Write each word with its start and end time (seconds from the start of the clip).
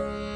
Thank. 0.00 0.29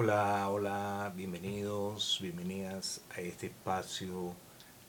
Hola, 0.00 0.48
hola, 0.48 1.12
bienvenidos, 1.16 2.20
bienvenidas 2.22 3.00
a 3.16 3.20
este 3.20 3.48
espacio 3.48 4.32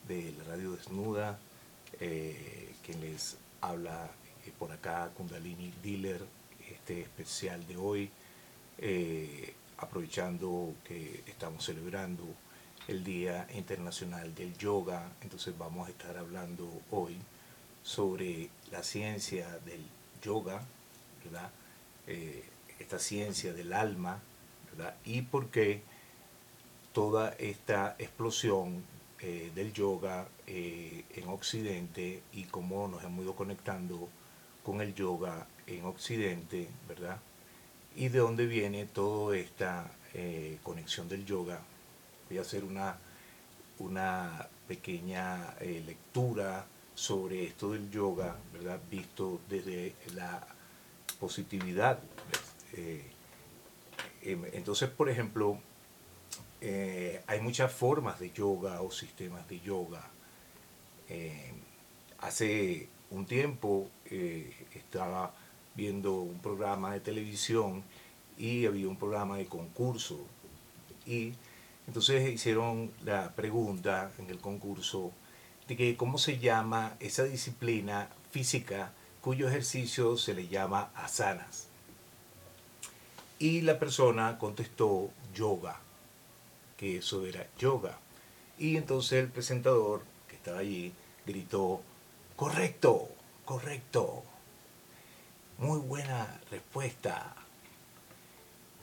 de 0.07 0.35
la 0.37 0.43
Radio 0.53 0.73
Desnuda. 0.73 1.39
Eh, 1.99 2.75
quien 2.85 3.01
les 3.01 3.35
habla 3.59 4.07
eh, 4.45 4.51
por 4.59 4.71
acá, 4.71 5.09
Kundalini 5.17 5.73
Dealer, 5.81 6.21
este 6.69 7.01
especial 7.01 7.65
de 7.65 7.75
hoy, 7.75 8.11
eh, 8.77 9.55
aprovechando 9.79 10.75
que 10.83 11.23
estamos 11.25 11.65
celebrando 11.65 12.23
el 12.87 13.03
Día 13.03 13.47
Internacional 13.55 14.35
del 14.35 14.55
Yoga, 14.59 15.11
entonces 15.21 15.57
vamos 15.57 15.87
a 15.87 15.89
estar 15.91 16.17
hablando 16.17 16.69
hoy 16.91 17.17
sobre 17.81 18.51
la 18.71 18.83
ciencia 18.83 19.57
del 19.65 19.81
yoga, 20.21 20.61
¿verdad? 21.23 21.49
esta 22.79 22.99
ciencia 22.99 23.53
del 23.53 23.73
alma, 23.73 24.19
y 25.05 25.21
por 25.21 25.47
qué 25.47 25.81
toda 26.93 27.35
esta 27.39 27.95
explosión 27.99 28.83
eh, 29.21 29.51
del 29.53 29.73
yoga 29.73 30.27
eh, 30.47 31.03
en 31.15 31.27
Occidente 31.27 32.23
y 32.33 32.43
cómo 32.45 32.87
nos 32.87 33.03
hemos 33.03 33.23
ido 33.23 33.35
conectando 33.35 34.07
con 34.63 34.81
el 34.81 34.93
yoga 34.93 35.47
en 35.67 35.85
Occidente, 35.85 36.69
¿verdad? 36.87 37.17
Y 37.95 38.09
de 38.09 38.19
dónde 38.19 38.45
viene 38.45 38.85
toda 38.85 39.37
esta 39.37 39.91
eh, 40.13 40.57
conexión 40.63 41.09
del 41.09 41.25
yoga. 41.25 41.59
Voy 42.29 42.37
a 42.37 42.41
hacer 42.41 42.63
una, 42.63 42.97
una 43.79 44.47
pequeña 44.67 45.55
lectura 45.59 46.65
sobre 46.95 47.43
esto 47.45 47.71
del 47.71 47.89
yoga, 47.89 48.35
¿verdad? 48.53 48.79
Visto 48.89 49.41
desde 49.49 49.95
la 50.15 50.45
positividad. 51.19 51.99
Em, 52.73 53.18
entonces, 54.21 54.89
por 54.89 55.09
ejemplo, 55.09 55.59
eh, 56.61 57.21
hay 57.27 57.39
muchas 57.41 57.71
formas 57.71 58.19
de 58.19 58.31
yoga 58.31 58.81
o 58.81 58.91
sistemas 58.91 59.47
de 59.47 59.59
yoga. 59.59 60.05
Em, 61.07 61.55
hace 62.19 62.87
un 63.09 63.25
tiempo 63.25 63.89
eh, 64.05 64.53
estaba 64.73 65.33
viendo 65.75 66.15
un 66.21 66.39
programa 66.39 66.93
de 66.93 66.99
televisión 66.99 67.83
y 68.37 68.65
había 68.65 68.87
un 68.87 68.97
programa 68.97 69.37
de 69.37 69.45
concurso. 69.45 70.19
Y 71.05 71.33
entonces 71.87 72.29
hicieron 72.33 72.91
la 73.05 73.33
pregunta 73.35 74.11
en 74.19 74.29
el 74.29 74.39
concurso 74.39 75.11
de 75.67 75.77
que 75.77 75.95
cómo 75.95 76.17
se 76.17 76.39
llama 76.39 76.95
esa 76.99 77.23
disciplina 77.23 78.09
física 78.31 78.91
cuyo 79.21 79.47
ejercicio 79.47 80.17
se 80.17 80.33
le 80.33 80.47
llama 80.47 80.91
asanas. 80.95 81.68
Y 83.39 83.61
la 83.61 83.79
persona 83.79 84.37
contestó 84.37 85.11
yoga, 85.33 85.79
que 86.75 86.97
eso 86.97 87.25
era 87.25 87.47
yoga. 87.57 87.97
Y 88.57 88.75
entonces 88.75 89.23
el 89.23 89.29
presentador 89.29 90.03
que 90.27 90.35
estaba 90.35 90.59
allí 90.59 90.91
gritó, 91.25 91.81
correcto, 92.35 93.07
correcto. 93.45 94.23
Muy 95.57 95.79
buena 95.79 96.41
respuesta. 96.51 97.33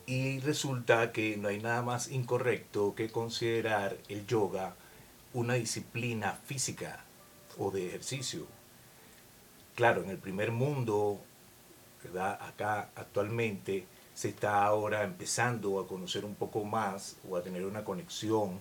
Y 0.06 0.40
resulta 0.40 1.12
que 1.12 1.36
no 1.36 1.48
hay 1.48 1.60
nada 1.60 1.82
más 1.82 2.10
incorrecto 2.10 2.94
que 2.94 3.10
considerar 3.10 3.98
el 4.08 4.26
yoga 4.26 4.74
una 5.34 5.54
disciplina 5.54 6.32
física 6.46 7.04
o 7.58 7.70
de 7.70 7.88
ejercicio. 7.88 8.46
Claro, 9.74 10.02
en 10.02 10.08
el 10.08 10.16
primer 10.16 10.50
mundo, 10.50 11.20
¿verdad? 12.02 12.38
Acá 12.40 12.88
actualmente 12.94 13.86
se 14.16 14.30
está 14.30 14.64
ahora 14.64 15.04
empezando 15.04 15.78
a 15.78 15.86
conocer 15.86 16.24
un 16.24 16.34
poco 16.34 16.64
más 16.64 17.18
o 17.28 17.36
a 17.36 17.42
tener 17.42 17.66
una 17.66 17.84
conexión 17.84 18.60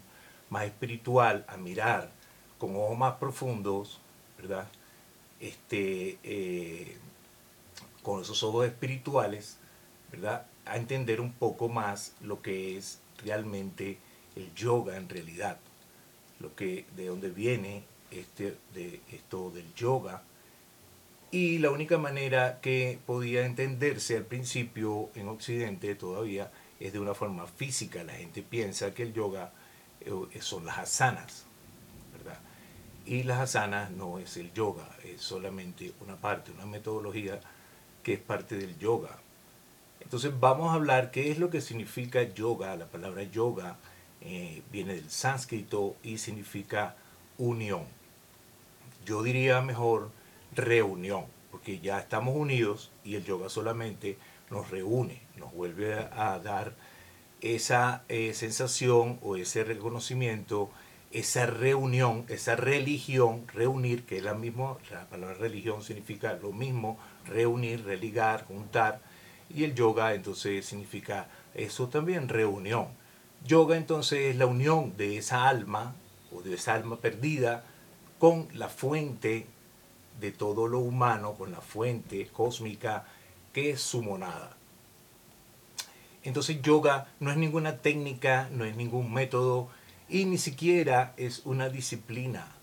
más 0.49 0.65
espiritual, 0.65 1.45
a 1.47 1.55
mirar 1.55 2.11
con 2.57 2.75
ojos 2.75 2.97
más 2.97 3.13
profundos, 3.15 4.01
¿verdad? 4.37 4.67
Este, 5.39 6.19
eh, 6.23 6.97
con 8.03 8.21
esos 8.21 8.43
ojos 8.43 8.65
espirituales, 8.65 9.57
¿verdad? 10.11 10.45
A 10.65 10.75
entender 10.75 11.21
un 11.21 11.31
poco 11.31 11.69
más 11.69 12.15
lo 12.19 12.41
que 12.41 12.77
es 12.77 12.99
realmente 13.23 13.97
el 14.35 14.53
yoga 14.55 14.97
en 14.97 15.07
realidad, 15.07 15.57
lo 16.41 16.53
que, 16.53 16.85
de 16.97 17.07
dónde 17.07 17.29
viene 17.29 17.85
este, 18.11 18.57
de 18.73 18.99
esto 19.09 19.51
del 19.51 19.73
yoga, 19.73 20.21
y 21.35 21.57
la 21.57 21.69
única 21.69 21.97
manera 21.97 22.61
que 22.61 22.97
podía 23.05 23.45
entenderse 23.45 24.15
al 24.15 24.23
principio 24.23 25.09
en 25.15 25.27
Occidente 25.27 25.93
todavía 25.95 26.49
es 26.79 26.93
de 26.93 26.99
una 27.01 27.13
forma 27.13 27.45
física. 27.45 28.05
La 28.05 28.13
gente 28.13 28.41
piensa 28.41 28.93
que 28.93 29.03
el 29.03 29.13
yoga 29.13 29.51
eh, 29.99 30.39
son 30.39 30.65
las 30.65 30.77
asanas, 30.77 31.43
¿verdad? 32.17 32.39
Y 33.05 33.23
las 33.23 33.41
asanas 33.41 33.91
no 33.91 34.17
es 34.17 34.37
el 34.37 34.53
yoga, 34.53 34.87
es 35.03 35.19
solamente 35.19 35.91
una 35.99 36.15
parte, 36.15 36.53
una 36.53 36.65
metodología 36.65 37.41
que 38.01 38.13
es 38.13 38.19
parte 38.21 38.55
del 38.55 38.79
yoga. 38.79 39.19
Entonces 39.99 40.31
vamos 40.39 40.71
a 40.71 40.75
hablar 40.75 41.11
qué 41.11 41.31
es 41.31 41.37
lo 41.37 41.49
que 41.49 41.59
significa 41.59 42.23
yoga. 42.23 42.77
La 42.77 42.85
palabra 42.85 43.23
yoga 43.23 43.75
eh, 44.21 44.63
viene 44.71 44.95
del 44.95 45.11
sánscrito 45.11 45.97
y 46.01 46.17
significa 46.17 46.95
unión. 47.37 47.83
Yo 49.05 49.21
diría 49.21 49.59
mejor 49.59 50.11
reunión, 50.55 51.25
porque 51.51 51.79
ya 51.79 51.99
estamos 51.99 52.35
unidos 52.35 52.91
y 53.03 53.15
el 53.15 53.25
yoga 53.25 53.49
solamente 53.49 54.17
nos 54.49 54.69
reúne, 54.69 55.21
nos 55.37 55.53
vuelve 55.53 55.93
a, 55.93 56.39
dar 56.39 56.75
esa 57.41 58.03
eh, 58.09 58.33
sensación 58.33 59.19
o 59.21 59.35
ese 59.35 59.63
reconocimiento, 59.63 60.69
esa 61.11 61.45
reunión, 61.45 62.25
esa 62.29 62.55
religión, 62.55 63.47
reunir, 63.53 64.05
que 64.05 64.17
es 64.17 64.23
la 64.23 64.33
misma, 64.33 64.77
la 64.91 65.07
palabra 65.09 65.35
religión 65.35 65.81
significa 65.81 66.33
lo 66.33 66.51
mismo, 66.51 66.99
reunir, 67.25 67.85
religar, 67.85 68.45
juntar, 68.45 69.01
y 69.49 69.63
el 69.63 69.75
yoga 69.75 70.13
entonces 70.13 70.65
significa 70.65 71.27
eso 71.53 71.87
también, 71.87 72.29
reunión. 72.29 72.87
Yoga 73.45 73.77
entonces 73.77 74.31
es 74.31 74.35
la 74.35 74.47
unión 74.47 74.97
de 74.97 75.17
esa 75.17 75.47
alma 75.47 75.95
o 76.31 76.41
de 76.41 76.55
esa 76.55 76.73
alma 76.73 76.97
perdida 76.97 77.63
con 78.17 78.47
la 78.53 78.69
fuente 78.69 79.45
de 80.19 80.31
todo 80.31 80.67
lo 80.67 80.79
humano 80.79 81.33
con 81.33 81.51
la 81.51 81.61
fuente 81.61 82.27
cósmica 82.27 83.05
que 83.53 83.71
es 83.71 83.81
su 83.81 84.01
monada. 84.01 84.55
Entonces 86.23 86.61
yoga 86.61 87.07
no 87.19 87.31
es 87.31 87.37
ninguna 87.37 87.77
técnica, 87.77 88.49
no 88.51 88.65
es 88.65 88.75
ningún 88.75 89.13
método 89.13 89.69
y 90.09 90.25
ni 90.25 90.37
siquiera 90.37 91.13
es 91.17 91.45
una 91.45 91.69
disciplina. 91.69 92.55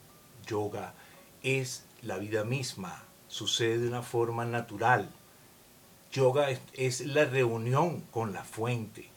Yoga 0.46 0.94
es 1.42 1.84
la 2.02 2.18
vida 2.18 2.44
misma, 2.44 3.04
sucede 3.28 3.78
de 3.78 3.88
una 3.88 4.02
forma 4.02 4.44
natural. 4.44 5.08
Yoga 6.10 6.50
es, 6.50 6.60
es 6.74 7.06
la 7.06 7.24
reunión 7.24 8.00
con 8.10 8.32
la 8.32 8.44
fuente. 8.44 9.08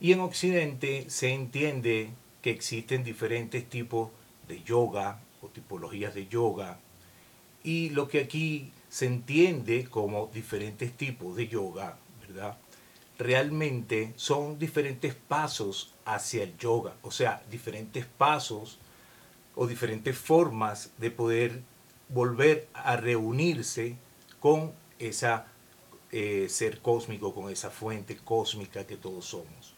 Y 0.00 0.12
en 0.12 0.20
Occidente 0.20 1.06
se 1.08 1.32
entiende 1.32 2.10
que 2.42 2.50
existen 2.50 3.02
diferentes 3.02 3.68
tipos 3.68 4.10
de 4.46 4.62
yoga 4.62 5.20
o 5.40 5.48
tipologías 5.48 6.14
de 6.14 6.28
yoga 6.28 6.78
y 7.66 7.90
lo 7.90 8.06
que 8.06 8.20
aquí 8.20 8.70
se 8.88 9.06
entiende 9.06 9.86
como 9.90 10.30
diferentes 10.32 10.96
tipos 10.96 11.34
de 11.34 11.48
yoga, 11.48 11.98
¿verdad? 12.20 12.56
Realmente 13.18 14.12
son 14.14 14.56
diferentes 14.56 15.16
pasos 15.16 15.92
hacia 16.04 16.44
el 16.44 16.56
yoga, 16.58 16.94
o 17.02 17.10
sea, 17.10 17.42
diferentes 17.50 18.06
pasos 18.06 18.78
o 19.56 19.66
diferentes 19.66 20.16
formas 20.16 20.92
de 20.98 21.10
poder 21.10 21.60
volver 22.08 22.68
a 22.72 22.96
reunirse 22.96 23.96
con 24.38 24.72
esa 25.00 25.48
eh, 26.12 26.46
ser 26.48 26.80
cósmico, 26.80 27.34
con 27.34 27.50
esa 27.50 27.70
fuente 27.70 28.16
cósmica 28.16 28.86
que 28.86 28.96
todos 28.96 29.24
somos. 29.24 29.74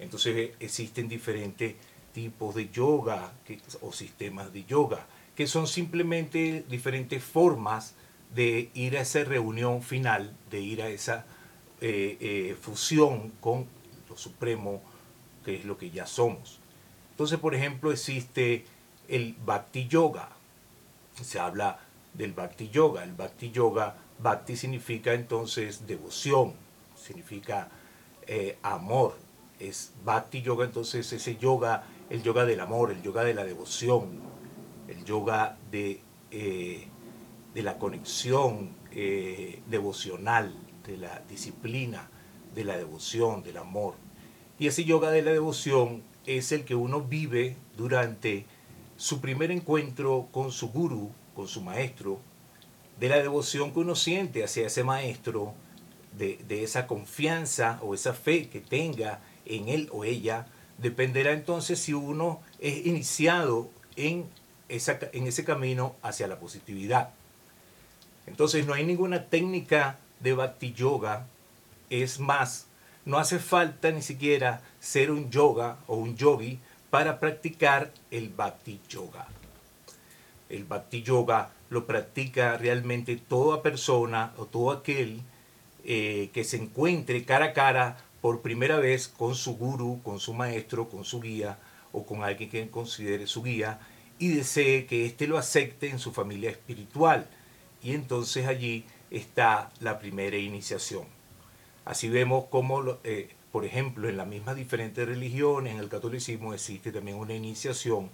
Entonces 0.00 0.50
existen 0.58 1.08
diferentes 1.08 1.76
tipos 2.12 2.56
de 2.56 2.70
yoga 2.70 3.34
o 3.82 3.92
sistemas 3.92 4.52
de 4.52 4.64
yoga, 4.64 5.06
que 5.36 5.46
son 5.46 5.66
simplemente 5.66 6.64
diferentes 6.68 7.22
formas 7.22 7.94
de 8.34 8.70
ir 8.74 8.96
a 8.96 9.02
esa 9.02 9.24
reunión 9.24 9.82
final, 9.82 10.34
de 10.50 10.60
ir 10.60 10.82
a 10.82 10.88
esa 10.88 11.24
eh, 11.80 12.16
eh, 12.20 12.56
fusión 12.60 13.32
con 13.40 13.66
lo 14.08 14.16
supremo, 14.16 14.82
que 15.44 15.56
es 15.56 15.64
lo 15.64 15.76
que 15.76 15.90
ya 15.90 16.06
somos. 16.06 16.60
Entonces, 17.10 17.38
por 17.38 17.54
ejemplo, 17.54 17.92
existe 17.92 18.64
el 19.08 19.36
Bhakti 19.44 19.86
Yoga. 19.86 20.30
Se 21.20 21.38
habla 21.38 21.78
del 22.12 22.32
Bhakti 22.32 22.70
Yoga. 22.70 23.04
El 23.04 23.12
Bhakti 23.12 23.50
Yoga, 23.50 23.96
Bhakti 24.18 24.56
significa 24.56 25.14
entonces 25.14 25.86
devoción, 25.86 26.54
significa 26.96 27.68
eh, 28.26 28.58
amor. 28.62 29.16
Es 29.60 29.92
Bhakti 30.04 30.42
Yoga, 30.42 30.64
entonces 30.64 31.12
ese 31.12 31.36
yoga, 31.36 31.84
el 32.10 32.22
yoga 32.22 32.44
del 32.44 32.60
amor, 32.60 32.90
el 32.90 33.02
yoga 33.02 33.22
de 33.22 33.34
la 33.34 33.44
devoción, 33.44 34.20
el 34.88 35.04
yoga 35.04 35.58
de, 35.70 36.00
eh, 36.30 36.86
de 37.54 37.62
la 37.62 37.78
conexión 37.78 38.70
eh, 38.92 39.60
devocional, 39.68 40.54
de 40.86 40.96
la 40.96 41.22
disciplina, 41.28 42.08
de 42.54 42.64
la 42.64 42.76
devoción, 42.76 43.42
del 43.42 43.56
amor. 43.56 43.94
Y 44.58 44.66
ese 44.66 44.84
yoga 44.84 45.10
de 45.10 45.22
la 45.22 45.32
devoción 45.32 46.02
es 46.26 46.52
el 46.52 46.64
que 46.64 46.74
uno 46.74 47.00
vive 47.00 47.56
durante 47.76 48.46
su 48.96 49.20
primer 49.20 49.50
encuentro 49.50 50.28
con 50.30 50.52
su 50.52 50.70
guru, 50.70 51.10
con 51.34 51.48
su 51.48 51.60
maestro, 51.62 52.20
de 52.98 53.08
la 53.08 53.16
devoción 53.16 53.72
que 53.72 53.80
uno 53.80 53.96
siente 53.96 54.44
hacia 54.44 54.66
ese 54.66 54.84
maestro, 54.84 55.54
de, 56.16 56.62
esa 56.62 56.86
confianza 56.86 57.80
o 57.82 57.94
esa 57.94 58.14
fe 58.14 58.48
que 58.48 58.60
tenga 58.60 59.20
en 59.44 59.68
él 59.68 59.88
o 59.92 60.04
ella, 60.04 60.46
dependerá 60.78 61.32
entonces 61.32 61.80
si 61.80 61.92
uno 61.92 62.40
es 62.60 62.86
iniciado 62.86 63.68
en, 63.96 64.26
en 64.68 65.26
ese 65.26 65.44
camino 65.44 65.96
hacia 66.02 66.26
la 66.26 66.38
positividad. 66.38 67.10
Entonces 68.26 68.66
no 68.66 68.74
hay 68.74 68.84
ninguna 68.84 69.26
técnica 69.26 69.98
de 70.20 70.32
Bhakti 70.32 70.72
Yoga, 70.72 71.26
es 71.90 72.18
más, 72.18 72.66
no 73.04 73.18
hace 73.18 73.38
falta 73.38 73.90
ni 73.90 74.02
siquiera 74.02 74.62
ser 74.80 75.10
un 75.10 75.30
yoga 75.30 75.76
o 75.86 75.96
un 75.96 76.16
yogi 76.16 76.58
para 76.90 77.20
practicar 77.20 77.92
el 78.10 78.30
Bhakti 78.30 78.80
Yoga. 78.88 79.26
El 80.48 80.64
Bhakti 80.64 81.02
Yoga 81.02 81.50
lo 81.68 81.86
practica 81.86 82.56
realmente 82.56 83.16
toda 83.16 83.62
persona 83.62 84.32
o 84.38 84.46
todo 84.46 84.70
aquel 84.70 85.20
eh, 85.84 86.30
que 86.32 86.44
se 86.44 86.56
encuentre 86.56 87.24
cara 87.24 87.46
a 87.46 87.52
cara 87.52 87.98
por 88.20 88.40
primera 88.40 88.78
vez 88.78 89.08
con 89.08 89.34
su 89.34 89.56
guru, 89.56 90.00
con 90.02 90.20
su 90.20 90.32
maestro, 90.32 90.88
con 90.88 91.04
su 91.04 91.20
guía 91.20 91.58
o 91.92 92.06
con 92.06 92.22
alguien 92.22 92.48
que 92.48 92.70
considere 92.70 93.26
su 93.26 93.42
guía 93.42 93.80
y 94.18 94.28
desee 94.28 94.86
que 94.86 95.06
éste 95.06 95.26
lo 95.26 95.38
acepte 95.38 95.88
en 95.90 95.98
su 95.98 96.12
familia 96.12 96.50
espiritual. 96.50 97.28
Y 97.82 97.94
entonces 97.94 98.46
allí 98.46 98.84
está 99.10 99.70
la 99.80 99.98
primera 99.98 100.36
iniciación. 100.36 101.04
Así 101.84 102.08
vemos 102.08 102.46
cómo 102.50 102.98
eh, 103.04 103.28
por 103.54 103.64
ejemplo, 103.64 104.08
en 104.08 104.16
las 104.16 104.26
mismas 104.26 104.56
diferentes 104.56 105.06
religiones, 105.06 105.74
en 105.74 105.78
el 105.78 105.88
catolicismo 105.88 106.54
existe 106.54 106.90
también 106.90 107.18
una 107.18 107.34
iniciación, 107.34 108.10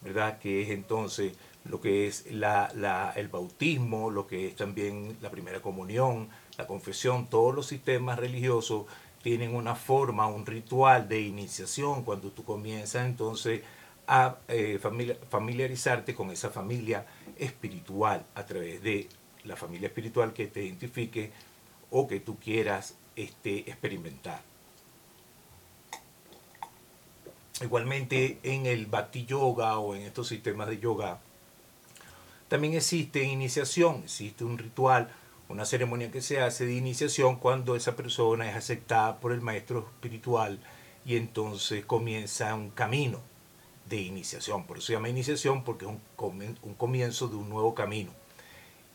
¿verdad? 0.00 0.38
Que 0.38 0.62
es 0.62 0.70
entonces 0.70 1.32
lo 1.64 1.80
que 1.80 2.06
es 2.06 2.30
la, 2.30 3.12
el 3.16 3.26
bautismo, 3.26 4.12
lo 4.12 4.28
que 4.28 4.46
es 4.46 4.54
también 4.54 5.16
la 5.20 5.28
primera 5.32 5.60
comunión, 5.60 6.28
la 6.56 6.68
confesión, 6.68 7.26
todos 7.26 7.52
los 7.52 7.66
sistemas 7.66 8.16
religiosos 8.16 8.86
tienen 9.24 9.56
una 9.56 9.74
forma, 9.74 10.28
un 10.28 10.46
ritual 10.46 11.08
de 11.08 11.20
iniciación 11.20 12.04
cuando 12.04 12.30
tú 12.30 12.44
comienzas 12.44 13.06
entonces 13.06 13.62
a 14.06 14.36
eh, 14.48 14.78
familiarizarte 15.28 16.14
con 16.14 16.30
esa 16.30 16.50
familia 16.50 17.06
espiritual 17.38 18.24
a 18.34 18.46
través 18.46 18.82
de 18.82 19.08
la 19.44 19.56
familia 19.56 19.88
espiritual 19.88 20.32
que 20.32 20.46
te 20.46 20.64
identifique 20.64 21.32
o 21.90 22.06
que 22.06 22.20
tú 22.20 22.38
quieras 22.38 22.94
este, 23.16 23.58
experimentar. 23.60 24.42
Igualmente 27.62 28.38
en 28.42 28.66
el 28.66 28.86
Bhakti 28.86 29.24
Yoga 29.24 29.78
o 29.78 29.94
en 29.94 30.02
estos 30.02 30.28
sistemas 30.28 30.68
de 30.68 30.78
yoga, 30.78 31.20
también 32.48 32.74
existe 32.74 33.24
iniciación, 33.24 34.02
existe 34.04 34.44
un 34.44 34.58
ritual, 34.58 35.10
una 35.48 35.64
ceremonia 35.64 36.10
que 36.10 36.20
se 36.20 36.40
hace 36.40 36.66
de 36.66 36.74
iniciación 36.74 37.36
cuando 37.36 37.74
esa 37.74 37.96
persona 37.96 38.48
es 38.50 38.56
aceptada 38.56 39.18
por 39.18 39.32
el 39.32 39.40
maestro 39.40 39.80
espiritual 39.80 40.58
y 41.04 41.16
entonces 41.16 41.84
comienza 41.86 42.54
un 42.54 42.70
camino 42.70 43.20
de 43.88 44.00
iniciación. 44.00 44.66
Por 44.66 44.78
eso 44.78 44.88
se 44.88 44.92
llama 44.94 45.08
iniciación 45.08 45.64
porque 45.64 45.84
es 45.84 45.90
un, 45.90 46.74
comienzo 46.74 47.28
de 47.28 47.36
un 47.36 47.48
nuevo 47.48 47.74
camino. 47.74 48.10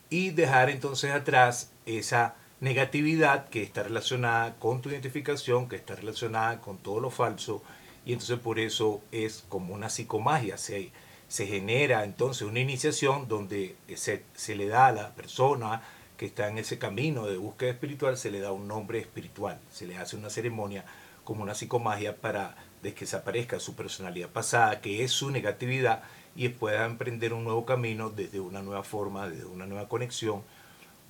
Y 0.10 0.32
dejar 0.32 0.70
entonces 0.70 1.12
atrás 1.12 1.72
esa 1.86 2.36
negatividad 2.60 3.50
que 3.50 3.64
está 3.64 3.84
relacionada 3.84 4.56
con 4.60 4.82
tu 4.82 4.90
identificación, 4.90 5.68
que 5.68 5.78
está 5.78 5.96
relacionada 5.96 6.62
con 6.62 6.78
todo 6.78 7.00
lo 7.00 7.10
falso 7.10 7.64
y 8.06 8.14
entonces 8.14 8.40
por 8.40 8.60
eso 8.60 9.02
es 9.12 9.46
como 9.48 9.74
una 9.74 9.90
psicomagia, 9.90 10.58
se, 10.58 10.92
se 11.28 11.48
genera 11.48 12.04
entonces 12.04 12.44
una 12.48 12.60
iniciación 12.60 13.28
donde 13.28 13.76
se, 13.96 14.24
se 14.34 14.56
le 14.56 14.68
da 14.68 14.88
a 14.88 14.92
la 14.92 15.16
persona 15.16 15.82
que 16.18 16.26
está 16.26 16.50
en 16.50 16.58
ese 16.58 16.78
camino 16.78 17.26
de 17.26 17.38
búsqueda 17.38 17.72
espiritual, 17.72 18.18
se 18.18 18.32
le 18.32 18.40
da 18.40 18.52
un 18.52 18.68
nombre 18.68 19.00
espiritual, 19.00 19.60
se 19.72 19.88
le 19.88 19.98
hace 19.98 20.16
una 20.16 20.30
ceremonia 20.30 20.86
como 21.24 21.44
una 21.44 21.56
psicomagia 21.56 22.18
para 22.18 22.56
que 22.82 23.02
desaparezca 23.02 23.60
su 23.60 23.76
personalidad 23.76 24.30
pasada, 24.30 24.82
que 24.82 25.04
es 25.04 25.12
su 25.12 25.32
negatividad, 25.32 26.04
y 26.36 26.50
pueda 26.50 26.86
emprender 26.86 27.34
un 27.34 27.44
nuevo 27.44 27.66
camino 27.66 28.10
desde 28.10 28.40
una 28.40 28.62
nueva 28.62 28.84
forma, 28.84 29.30
desde 29.30 29.46
una 29.46 29.66
nueva 29.66 29.88
conexión, 29.88 30.44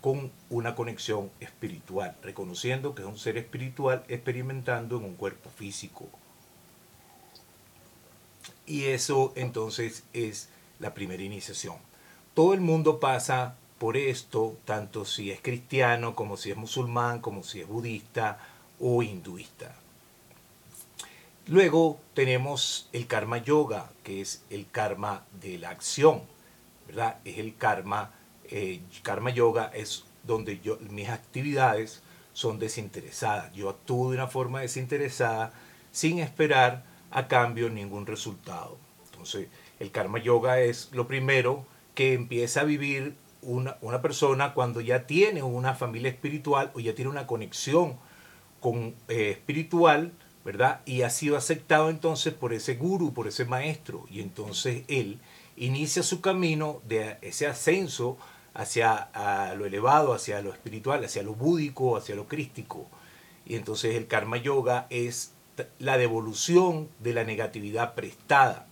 con 0.01 0.31
una 0.49 0.75
conexión 0.75 1.29
espiritual, 1.39 2.15
reconociendo 2.23 2.95
que 2.95 3.03
es 3.03 3.07
un 3.07 3.19
ser 3.19 3.37
espiritual 3.37 4.03
experimentando 4.07 4.97
en 4.97 5.05
un 5.05 5.15
cuerpo 5.15 5.49
físico. 5.49 6.09
Y 8.65 8.85
eso 8.85 9.31
entonces 9.35 10.03
es 10.13 10.49
la 10.79 10.93
primera 10.93 11.21
iniciación. 11.21 11.75
Todo 12.33 12.53
el 12.53 12.61
mundo 12.61 12.99
pasa 12.99 13.55
por 13.77 13.97
esto, 13.97 14.57
tanto 14.65 15.05
si 15.05 15.31
es 15.31 15.41
cristiano, 15.41 16.15
como 16.15 16.37
si 16.37 16.51
es 16.51 16.57
musulmán, 16.57 17.19
como 17.19 17.43
si 17.43 17.61
es 17.61 17.67
budista 17.67 18.39
o 18.79 19.03
hinduista. 19.03 19.75
Luego 21.47 21.99
tenemos 22.13 22.89
el 22.93 23.07
karma 23.07 23.39
yoga, 23.39 23.91
que 24.03 24.21
es 24.21 24.43
el 24.49 24.69
karma 24.69 25.25
de 25.41 25.57
la 25.57 25.69
acción, 25.69 26.21
¿verdad? 26.87 27.17
Es 27.25 27.37
el 27.39 27.55
karma, 27.55 28.11
eh, 28.45 28.81
karma 29.01 29.31
yoga 29.31 29.71
es 29.73 30.05
donde 30.23 30.59
yo, 30.59 30.77
mis 30.89 31.09
actividades 31.09 32.03
son 32.33 32.59
desinteresadas. 32.59 33.51
Yo 33.53 33.69
actúo 33.69 34.11
de 34.11 34.17
una 34.17 34.27
forma 34.27 34.61
desinteresada 34.61 35.51
sin 35.91 36.19
esperar 36.19 36.83
a 37.09 37.27
cambio 37.27 37.69
ningún 37.69 38.05
resultado. 38.05 38.77
Entonces, 39.05 39.47
el 39.79 39.91
karma 39.91 40.19
yoga 40.19 40.59
es 40.59 40.89
lo 40.93 41.07
primero 41.07 41.65
que 41.95 42.13
empieza 42.13 42.61
a 42.61 42.65
vivir 42.65 43.15
una, 43.41 44.01
persona 44.01 44.53
cuando 44.53 44.81
ya 44.81 45.07
tiene 45.07 45.43
una 45.43 45.73
familia 45.73 46.09
espiritual 46.09 46.71
o 46.75 46.79
ya 46.79 46.93
tiene 46.93 47.09
una 47.09 47.27
conexión 47.27 47.97
con 48.59 48.95
eh, 49.07 49.31
espiritual, 49.31 50.13
¿verdad? 50.43 50.81
Y 50.85 51.03
ha 51.03 51.09
sido 51.09 51.37
aceptado 51.37 51.89
entonces 51.89 52.33
por 52.33 52.53
ese 52.53 52.75
guru, 52.75 53.13
por 53.13 53.27
ese 53.27 53.45
maestro. 53.45 54.05
Y 54.09 54.21
entonces 54.21 54.83
él 54.87 55.19
inicia 55.55 56.03
su 56.03 56.21
camino 56.21 56.81
de 56.87 57.17
ese 57.21 57.47
ascenso 57.47 58.17
hacia 58.53 59.09
lo 59.55 59.65
elevado, 59.65 60.13
hacia 60.13 60.41
lo 60.41 60.51
espiritual, 60.51 61.03
hacia 61.03 61.23
lo 61.23 61.33
búdico, 61.35 61.95
hacia 61.95 62.15
lo 62.15 62.27
crístico. 62.27 62.87
Y 63.45 63.55
entonces 63.55 63.95
el 63.95 64.07
karma 64.07 64.37
yoga 64.37 64.87
es 64.89 65.33
la 65.79 65.97
devolución 65.97 66.89
de 66.99 67.13
la 67.13 67.23
negatividad 67.23 67.93
prestada, 67.93 68.67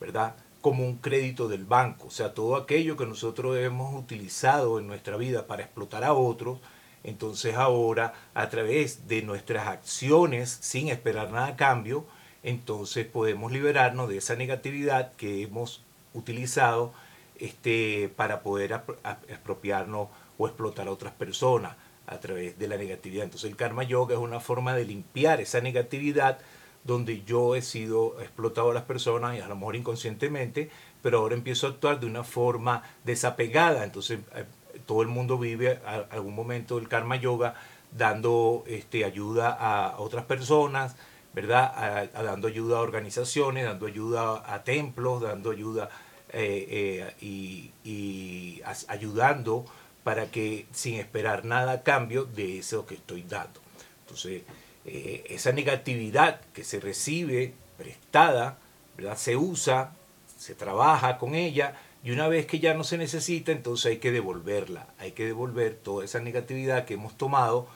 ¿verdad? 0.00 0.34
Como 0.60 0.84
un 0.84 0.96
crédito 0.96 1.48
del 1.48 1.64
banco. 1.64 2.08
O 2.08 2.10
sea, 2.10 2.34
todo 2.34 2.56
aquello 2.56 2.96
que 2.96 3.06
nosotros 3.06 3.56
hemos 3.58 3.94
utilizado 3.94 4.78
en 4.78 4.86
nuestra 4.86 5.16
vida 5.16 5.46
para 5.46 5.62
explotar 5.62 6.02
a 6.02 6.12
otros, 6.12 6.58
entonces 7.06 7.54
ahora 7.54 8.14
a 8.34 8.48
través 8.50 9.06
de 9.08 9.22
nuestras 9.22 9.68
acciones, 9.68 10.58
sin 10.60 10.88
esperar 10.88 11.30
nada 11.30 11.46
a 11.46 11.56
cambio, 11.56 12.04
entonces 12.42 13.06
podemos 13.06 13.52
liberarnos 13.52 14.08
de 14.08 14.18
esa 14.18 14.34
negatividad 14.34 15.12
que 15.12 15.42
hemos 15.42 15.82
utilizado 16.14 16.92
este, 17.38 18.10
para 18.16 18.40
poder 18.42 18.80
expropiarnos 19.28 20.08
o 20.36 20.46
explotar 20.48 20.88
a 20.88 20.90
otras 20.90 21.12
personas 21.12 21.76
a 22.06 22.18
través 22.18 22.58
de 22.58 22.68
la 22.68 22.76
negatividad. 22.76 23.24
Entonces 23.24 23.50
el 23.50 23.56
karma 23.56 23.84
yoga 23.84 24.14
es 24.14 24.20
una 24.20 24.40
forma 24.40 24.74
de 24.74 24.84
limpiar 24.84 25.40
esa 25.40 25.60
negatividad 25.60 26.38
donde 26.84 27.22
yo 27.24 27.54
he 27.56 27.62
sido 27.62 28.20
explotado 28.20 28.70
a 28.70 28.74
las 28.74 28.84
personas 28.84 29.36
y 29.36 29.40
a 29.40 29.48
lo 29.48 29.56
mejor 29.56 29.76
inconscientemente, 29.76 30.70
pero 31.02 31.18
ahora 31.18 31.34
empiezo 31.34 31.66
a 31.66 31.70
actuar 31.70 32.00
de 32.00 32.06
una 32.06 32.24
forma 32.24 32.82
desapegada. 33.04 33.84
Entonces 33.84 34.20
eh, 34.34 34.44
todo 34.86 35.02
el 35.02 35.08
mundo 35.08 35.38
vive 35.38 35.80
a, 35.84 36.06
algún 36.10 36.34
momento 36.34 36.76
del 36.76 36.88
karma 36.88 37.16
yoga 37.16 37.54
dando 37.92 38.64
este, 38.66 39.04
ayuda 39.04 39.50
a 39.50 39.98
otras 39.98 40.24
personas, 40.24 40.96
¿verdad? 41.34 42.10
dando 42.14 42.48
ayuda 42.48 42.78
a 42.78 42.80
organizaciones, 42.80 43.64
dando 43.64 43.86
ayuda 43.86 44.42
a 44.52 44.64
templos, 44.64 45.22
dando 45.22 45.50
ayuda 45.50 45.90
eh, 46.32 47.14
eh, 47.20 47.72
y, 47.84 48.62
ayudando 48.88 49.64
para 50.02 50.30
que 50.30 50.66
sin 50.72 50.96
esperar 50.96 51.44
nada 51.44 51.72
a 51.72 51.82
cambio 51.82 52.24
de 52.24 52.58
eso 52.58 52.84
que 52.84 52.94
estoy 52.94 53.22
dando. 53.22 53.60
Entonces, 54.00 54.42
eh, 54.84 55.24
esa 55.28 55.52
negatividad 55.52 56.40
que 56.52 56.64
se 56.64 56.80
recibe 56.80 57.54
prestada, 57.76 58.58
¿verdad? 58.96 59.16
Se 59.16 59.36
usa, 59.36 59.92
se 60.36 60.54
trabaja 60.54 61.18
con 61.18 61.34
ella 61.34 61.76
y 62.06 62.12
una 62.12 62.28
vez 62.28 62.46
que 62.46 62.60
ya 62.60 62.72
no 62.72 62.84
se 62.84 62.98
necesita, 62.98 63.50
entonces 63.50 63.86
hay 63.86 63.98
que 63.98 64.12
devolverla, 64.12 64.86
hay 65.00 65.10
que 65.10 65.24
devolver 65.24 65.74
toda 65.74 66.04
esa 66.04 66.20
negatividad 66.20 66.84
que 66.84 66.94
hemos 66.94 67.18
tomado, 67.18 67.66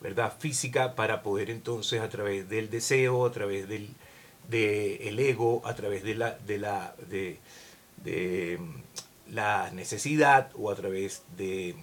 ¿verdad? 0.00 0.32
Física 0.38 0.94
para 0.94 1.24
poder 1.24 1.50
entonces 1.50 2.00
a 2.00 2.08
través 2.08 2.48
del 2.48 2.70
deseo, 2.70 3.26
a 3.26 3.32
través 3.32 3.68
del 3.68 3.88
el 4.52 5.18
ego, 5.18 5.60
a 5.64 5.74
través 5.74 6.04
de 6.04 6.14
la, 6.14 6.38
de 6.38 6.58
la, 6.58 6.94
de, 7.08 7.40
de 8.04 8.60
la 9.28 9.72
necesidad 9.72 10.52
o 10.54 10.70
a 10.70 10.76
través 10.76 11.24
de, 11.36 11.74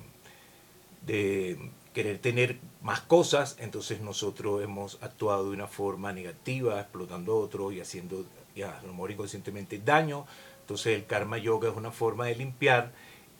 de 1.06 1.58
querer 1.94 2.20
tener 2.20 2.58
más 2.82 3.02
cosas, 3.02 3.58
entonces 3.60 4.00
nosotros 4.00 4.64
hemos 4.64 4.98
actuado 5.02 5.50
de 5.50 5.56
una 5.58 5.68
forma 5.68 6.14
negativa, 6.14 6.80
explotando 6.80 7.34
a 7.34 7.36
otros 7.36 7.74
y 7.74 7.82
haciendo, 7.82 8.26
ya, 8.56 8.80
a 8.80 8.82
lo 8.84 8.94
mejor 8.94 9.12
inconscientemente, 9.12 9.82
daño. 9.84 10.26
Entonces 10.68 10.98
el 10.98 11.06
karma 11.06 11.38
yoga 11.38 11.70
es 11.70 11.78
una 11.78 11.92
forma 11.92 12.26
de 12.26 12.36
limpiar 12.36 12.92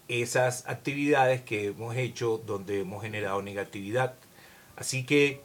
esas 0.08 0.66
actividades 0.66 1.42
que 1.42 1.66
hemos 1.66 1.94
hecho 1.98 2.38
donde 2.38 2.80
hemos 2.80 3.04
generado 3.04 3.42
negatividad. 3.42 4.14
Así 4.78 5.06
que 5.06 5.42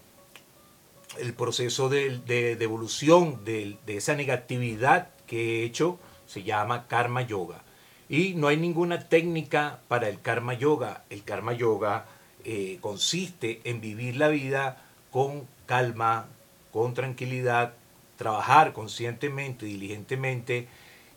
el 1.19 1.35
proceso 1.35 1.89
de, 1.89 2.21
de, 2.21 2.55
de, 2.55 3.97
esa 3.97 4.15
negatividad 4.15 5.09
que 5.27 5.62
he 5.62 5.65
hecho 5.65 5.99
se 6.27 6.45
llama 6.45 6.87
karma 6.87 7.23
yoga. 7.23 7.65
Y 8.09 8.35
no 8.35 8.47
hay 8.47 8.59
ninguna 8.59 9.09
técnica 9.09 9.81
para 9.89 10.09
el 10.09 10.21
karma 10.21 10.55
yoga. 10.55 11.03
El 11.11 11.25
karma 11.25 11.53
yoga 11.53 12.07
eh, 12.45 12.79
consiste 12.81 13.61
en 13.65 13.81
vivir 13.81 14.15
la 14.19 14.29
vida 14.29 14.85
con 15.11 15.49
calma, 15.67 16.29
con 16.71 16.95
tranquilidad, 16.95 17.75
trabajar 18.17 18.73
conscientemente, 18.73 19.67
diligentemente 19.67 20.69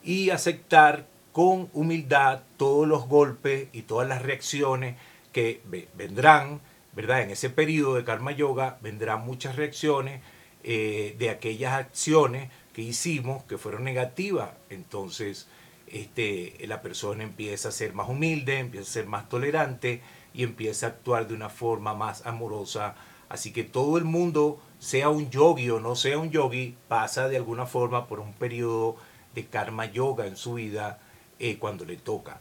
y 0.06 0.30
aceptar 0.30 1.08
con 1.34 1.70
humildad 1.74 2.44
todos 2.56 2.88
los 2.88 3.08
golpes 3.08 3.68
y 3.74 3.82
todas 3.82 4.08
las 4.08 4.22
reacciones 4.22 4.96
que 5.34 5.62
vendrán, 5.96 6.62
¿verdad? 6.94 7.24
En 7.24 7.32
ese 7.32 7.50
periodo 7.50 7.96
de 7.96 8.06
karma 8.06 8.32
yoga 8.32 8.78
vendrán 8.82 9.26
muchas 9.26 9.58
reacciones 9.58 10.22
eh, 10.64 11.16
de 11.20 11.30
aquellas 11.30 11.74
acciones 11.74 12.50
que 12.72 12.82
hicimos 12.82 13.44
que 13.44 13.58
fueron 13.58 13.84
negativas. 13.84 14.52
Entonces, 14.70 15.48
este, 15.88 16.56
la 16.68 16.82
persona 16.82 17.24
empieza 17.24 17.70
a 17.70 17.74
ser 17.74 17.94
más 17.94 18.08
humilde, 18.08 18.60
empieza 18.60 18.90
a 18.90 18.94
ser 18.94 19.08
más 19.08 19.28
tolerante, 19.28 20.02
y 20.36 20.44
empieza 20.44 20.88
a 20.88 20.90
actuar 20.90 21.28
de 21.28 21.34
una 21.34 21.50
forma 21.50 21.94
más 21.94 22.26
amorosa. 22.26 22.96
Así 23.30 23.52
que 23.52 23.64
todo 23.64 23.98
el 23.98 24.04
mundo, 24.04 24.60
sea 24.80 25.10
un 25.10 25.30
yogi 25.30 25.70
o 25.70 25.80
no 25.80 25.96
sea 25.96 26.20
un 26.20 26.30
yogi, 26.30 26.76
pasa 26.88 27.28
de 27.28 27.38
alguna 27.38 27.66
forma 27.66 28.08
por 28.08 28.20
un 28.20 28.34
periodo 28.34 28.98
de 29.36 29.46
karma 29.46 29.86
yoga 29.86 30.26
en 30.26 30.38
su 30.38 30.56
vida 30.56 31.00
eh, 31.38 31.58
cuando 31.58 31.86
le 31.86 31.98
toca. 31.98 32.40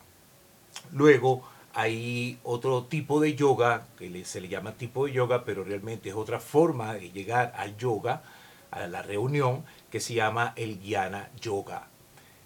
Luego 0.93 1.43
hay 1.75 2.39
otro 2.45 2.85
tipo 2.85 3.21
de 3.21 3.35
yoga, 3.35 3.87
que 3.99 4.25
se 4.25 4.41
le 4.41 4.49
llama 4.49 4.73
tipo 4.73 5.07
de 5.07 5.13
yoga, 5.13 5.45
pero 5.45 5.65
realmente 5.65 6.09
es 6.09 6.15
otra 6.15 6.41
forma 6.41 6.95
de 6.95 7.11
llegar 7.11 7.53
al 7.57 7.77
yoga, 7.77 8.23
a 8.71 8.87
la 8.87 9.03
reunión, 9.03 9.65
que 9.91 10.01
se 10.01 10.15
llama 10.15 10.53
el 10.57 10.81
Jnana 10.81 11.31
Yoga. 11.41 11.89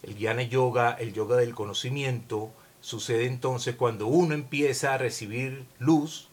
El 0.02 0.16
Jnana 0.16 0.42
Yoga, 0.42 0.96
el 0.98 1.12
yoga 1.12 1.36
del 1.36 1.54
conocimiento, 1.54 2.52
Sucede 2.80 3.26
entonces 3.26 3.74
cuando 3.74 4.06
uno 4.06 4.34
empieza 4.34 4.94
a 4.94 4.98
recibir 4.98 5.66
luz 5.78 6.28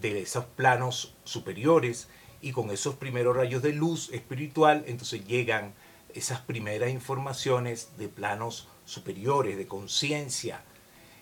de 0.00 0.22
esos 0.22 0.44
planos 0.44 1.12
superiores 1.24 2.08
y 2.40 2.52
con 2.52 2.70
esos 2.70 2.94
primeros 2.94 3.36
rayos 3.36 3.62
de 3.62 3.72
luz 3.72 4.10
espiritual, 4.12 4.84
entonces 4.86 5.26
llegan 5.26 5.74
esas 6.14 6.40
primeras 6.40 6.90
informaciones 6.90 7.90
de 7.98 8.08
planos 8.08 8.68
superiores, 8.84 9.56
de 9.56 9.66
conciencia. 9.66 10.62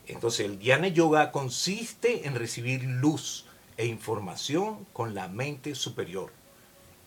Entonces 0.07 0.47
el 0.47 0.59
Dhyana 0.59 0.89
Yoga 0.89 1.33
consiste 1.33 2.27
en 2.27 2.35
recibir 2.35 2.85
luz 2.85 3.47
e 3.77 3.87
información 3.87 4.87
con 4.93 5.15
la 5.15 5.29
mente 5.29 5.75
superior. 5.75 6.33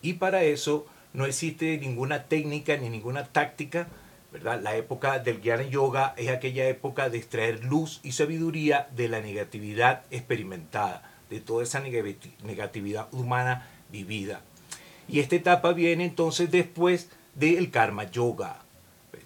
Y 0.00 0.14
para 0.14 0.42
eso 0.44 0.86
no 1.12 1.26
existe 1.26 1.78
ninguna 1.78 2.24
técnica 2.24 2.76
ni 2.76 2.88
ninguna 2.88 3.24
táctica 3.24 3.88
la 4.40 4.76
época 4.76 5.18
del 5.18 5.42
Jnana 5.42 5.64
Yoga 5.64 6.14
es 6.16 6.30
aquella 6.30 6.66
época 6.66 7.10
de 7.10 7.18
extraer 7.18 7.64
luz 7.64 8.00
y 8.02 8.12
sabiduría 8.12 8.88
de 8.96 9.08
la 9.08 9.20
negatividad 9.20 10.04
experimentada, 10.10 11.02
de 11.28 11.40
toda 11.40 11.62
esa 11.62 11.80
negatividad 11.80 13.08
humana 13.12 13.68
vivida. 13.90 14.40
Y 15.08 15.20
esta 15.20 15.36
etapa 15.36 15.72
viene 15.72 16.04
entonces 16.04 16.50
después 16.50 17.10
del 17.34 17.70
Karma 17.70 18.04
Yoga. 18.10 18.62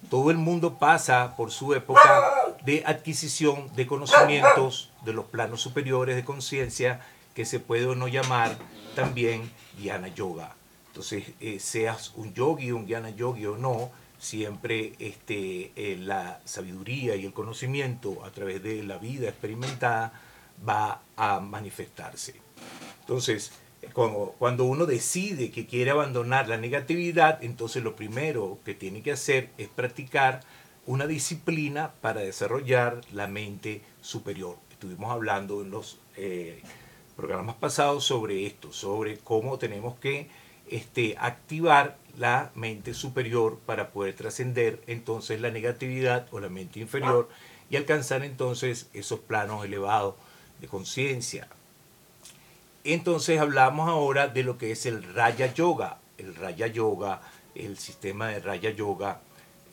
Todo 0.09 0.31
el 0.31 0.37
mundo 0.37 0.77
pasa 0.77 1.35
por 1.35 1.51
su 1.51 1.73
época 1.73 2.23
de 2.65 2.83
adquisición 2.85 3.73
de 3.75 3.87
conocimientos 3.87 4.91
de 5.03 5.13
los 5.13 5.25
planos 5.25 5.61
superiores 5.61 6.15
de 6.15 6.25
conciencia 6.25 7.01
que 7.33 7.45
se 7.45 7.59
puede 7.59 7.85
o 7.85 7.95
no 7.95 8.07
llamar 8.07 8.57
también 8.95 9.51
Jnana 9.79 10.07
Yoga. 10.07 10.55
Entonces, 10.87 11.25
eh, 11.39 11.59
seas 11.59 12.13
un 12.15 12.33
yogi, 12.33 12.71
un 12.71 12.87
Jnana 12.87 13.11
Yogi 13.11 13.45
o 13.45 13.57
no, 13.57 13.91
siempre 14.17 14.93
este, 14.97 15.71
eh, 15.75 15.97
la 15.99 16.39
sabiduría 16.45 17.15
y 17.15 17.25
el 17.25 17.33
conocimiento 17.33 18.25
a 18.25 18.31
través 18.31 18.63
de 18.63 18.83
la 18.83 18.97
vida 18.97 19.29
experimentada 19.29 20.11
va 20.67 21.01
a 21.15 21.39
manifestarse. 21.39 22.35
Entonces, 23.01 23.51
cuando 23.93 24.63
uno 24.63 24.85
decide 24.85 25.51
que 25.51 25.65
quiere 25.65 25.91
abandonar 25.91 26.47
la 26.47 26.57
negatividad, 26.57 27.43
entonces 27.43 27.83
lo 27.83 27.95
primero 27.95 28.59
que 28.65 28.73
tiene 28.73 29.01
que 29.01 29.11
hacer 29.11 29.49
es 29.57 29.67
practicar 29.67 30.41
una 30.85 31.05
disciplina 31.05 31.93
para 32.01 32.21
desarrollar 32.21 33.01
la 33.11 33.27
mente 33.27 33.81
superior. 34.01 34.57
Estuvimos 34.71 35.11
hablando 35.11 35.61
en 35.61 35.69
los 35.69 35.99
eh, 36.15 36.61
programas 37.15 37.55
pasados 37.55 38.05
sobre 38.05 38.45
esto, 38.45 38.71
sobre 38.71 39.17
cómo 39.17 39.57
tenemos 39.57 39.99
que 39.99 40.29
este, 40.69 41.15
activar 41.19 41.97
la 42.17 42.51
mente 42.55 42.93
superior 42.93 43.59
para 43.65 43.91
poder 43.91 44.15
trascender 44.15 44.81
entonces 44.87 45.41
la 45.41 45.51
negatividad 45.51 46.27
o 46.31 46.39
la 46.39 46.49
mente 46.49 46.79
inferior 46.79 47.29
y 47.69 47.75
alcanzar 47.75 48.23
entonces 48.23 48.89
esos 48.93 49.19
planos 49.19 49.65
elevados 49.65 50.15
de 50.61 50.67
conciencia. 50.67 51.47
Entonces 52.89 53.37
hablamos 53.41 53.89
ahora 53.89 54.29
de 54.29 54.43
lo 54.43 54.57
que 54.57 54.71
es 54.71 54.85
el 54.85 55.03
Raya 55.13 55.53
Yoga. 55.53 55.97
El 56.17 56.35
Raya 56.35 56.67
Yoga, 56.67 57.19
el 57.53 57.77
sistema 57.77 58.29
de 58.29 58.39
Raya 58.39 58.69
Yoga, 58.69 59.19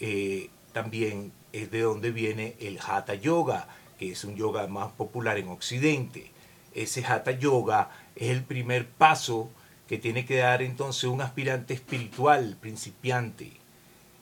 eh, 0.00 0.50
también 0.72 1.30
es 1.52 1.70
de 1.70 1.82
donde 1.82 2.10
viene 2.10 2.56
el 2.58 2.80
Hatha 2.84 3.14
Yoga, 3.14 3.68
que 4.00 4.10
es 4.10 4.24
un 4.24 4.34
yoga 4.34 4.66
más 4.66 4.90
popular 4.90 5.38
en 5.38 5.46
Occidente. 5.46 6.32
Ese 6.74 7.04
Hatha 7.04 7.30
Yoga 7.30 7.88
es 8.16 8.30
el 8.30 8.42
primer 8.42 8.88
paso 8.88 9.48
que 9.86 9.98
tiene 9.98 10.26
que 10.26 10.38
dar 10.38 10.60
entonces 10.60 11.04
un 11.04 11.20
aspirante 11.20 11.72
espiritual 11.72 12.56
principiante. 12.60 13.52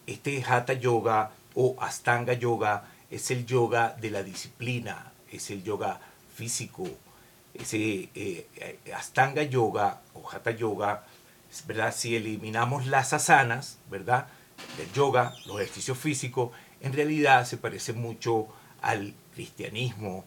Este 0.06 0.44
Hatha 0.46 0.74
Yoga 0.74 1.30
o 1.54 1.76
Astanga 1.80 2.34
Yoga 2.34 2.90
es 3.10 3.30
el 3.30 3.46
yoga 3.46 3.96
de 3.98 4.10
la 4.10 4.22
disciplina, 4.22 5.12
es 5.30 5.50
el 5.50 5.62
yoga 5.64 5.98
físico. 6.34 6.90
Ese 7.54 8.08
eh, 8.14 8.46
Astanga 8.94 9.42
Yoga 9.42 10.00
o 10.14 10.28
Hatha 10.30 10.52
Yoga, 10.52 11.04
¿verdad? 11.66 11.94
si 11.94 12.16
eliminamos 12.16 12.86
las 12.86 13.12
asanas, 13.12 13.78
¿verdad? 13.90 14.28
del 14.76 14.92
yoga, 14.92 15.34
los 15.46 15.60
ejercicios 15.60 15.98
físicos, 15.98 16.50
en 16.80 16.92
realidad 16.92 17.44
se 17.46 17.56
parece 17.56 17.92
mucho 17.92 18.48
al 18.80 19.14
cristianismo 19.34 20.24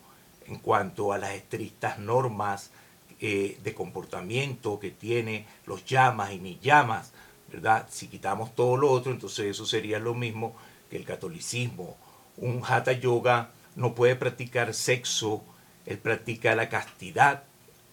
en 0.47 0.59
cuanto 0.59 1.13
a 1.13 1.17
las 1.17 1.31
estrictas 1.31 1.99
normas 1.99 2.71
eh, 3.19 3.57
de 3.63 3.73
comportamiento 3.73 4.79
que 4.79 4.91
tiene 4.91 5.45
los 5.65 5.85
llamas 5.85 6.33
y 6.33 6.39
ni 6.39 6.59
llamas, 6.59 7.11
¿verdad? 7.51 7.87
Si 7.89 8.07
quitamos 8.07 8.53
todo 8.55 8.77
lo 8.77 8.91
otro, 8.91 9.11
entonces 9.11 9.47
eso 9.47 9.65
sería 9.65 9.99
lo 9.99 10.13
mismo 10.13 10.55
que 10.89 10.97
el 10.97 11.05
catolicismo. 11.05 11.97
Un 12.37 12.61
hatha 12.67 12.91
yoga 12.91 13.51
no 13.75 13.95
puede 13.95 14.15
practicar 14.15 14.73
sexo, 14.73 15.43
él 15.85 15.97
practica 15.97 16.55
la 16.55 16.69
castidad, 16.69 17.43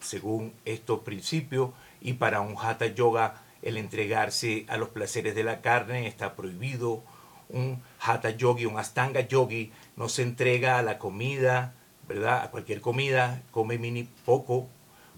según 0.00 0.52
estos 0.64 1.00
principios 1.00 1.70
y 2.00 2.14
para 2.14 2.40
un 2.40 2.56
hatha 2.58 2.86
yoga 2.86 3.42
el 3.62 3.76
entregarse 3.76 4.66
a 4.68 4.76
los 4.76 4.88
placeres 4.88 5.34
de 5.34 5.44
la 5.44 5.60
carne 5.60 6.06
está 6.06 6.34
prohibido. 6.34 7.02
Un 7.48 7.82
hatha 8.00 8.30
yogi, 8.30 8.66
un 8.66 8.78
astanga 8.78 9.20
yogi 9.20 9.72
no 9.96 10.08
se 10.08 10.22
entrega 10.22 10.78
a 10.78 10.82
la 10.82 10.98
comida, 10.98 11.74
¿verdad? 12.08 12.42
A 12.42 12.50
cualquier 12.50 12.80
comida, 12.80 13.42
come 13.50 13.78
mini 13.78 14.08
poco. 14.24 14.68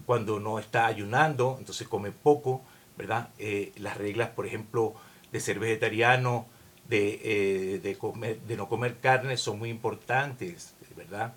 Cuando 0.05 0.39
no 0.39 0.59
está 0.59 0.85
ayunando, 0.85 1.55
entonces 1.57 1.87
come 1.87 2.11
poco, 2.11 2.61
¿verdad? 2.97 3.29
Eh, 3.39 3.71
las 3.77 3.97
reglas, 3.97 4.29
por 4.29 4.45
ejemplo, 4.45 4.93
de 5.31 5.39
ser 5.39 5.57
vegetariano, 5.57 6.45
de, 6.87 7.21
eh, 7.23 7.79
de, 7.79 7.97
comer, 7.97 8.39
de 8.41 8.55
no 8.57 8.69
comer 8.69 8.99
carne 8.99 9.37
son 9.37 9.57
muy 9.57 9.69
importantes, 9.69 10.75
¿verdad? 10.95 11.33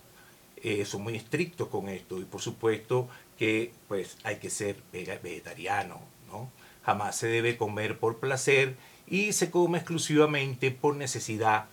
Eh, 0.62 0.84
son 0.84 1.02
muy 1.02 1.14
estrictos 1.16 1.68
con 1.68 1.88
esto 1.88 2.18
y 2.18 2.24
por 2.24 2.40
supuesto 2.40 3.08
que 3.38 3.72
pues 3.86 4.18
hay 4.24 4.36
que 4.36 4.50
ser 4.50 4.76
vegetariano, 4.92 6.00
¿no? 6.26 6.50
Jamás 6.84 7.16
se 7.16 7.28
debe 7.28 7.56
comer 7.56 7.98
por 7.98 8.18
placer 8.18 8.76
y 9.06 9.32
se 9.32 9.50
come 9.50 9.78
exclusivamente 9.78 10.70
por 10.70 10.96
necesidad. 10.96 11.66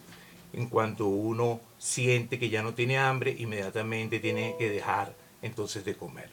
En 0.53 0.67
cuanto 0.67 1.07
uno 1.07 1.59
siente 1.77 2.39
que 2.39 2.49
ya 2.49 2.61
no 2.61 2.73
tiene 2.73 2.97
hambre, 2.97 3.35
inmediatamente 3.37 4.19
tiene 4.19 4.55
que 4.57 4.69
dejar 4.69 5.15
entonces 5.41 5.83
de 5.83 5.95
comer. 5.95 6.29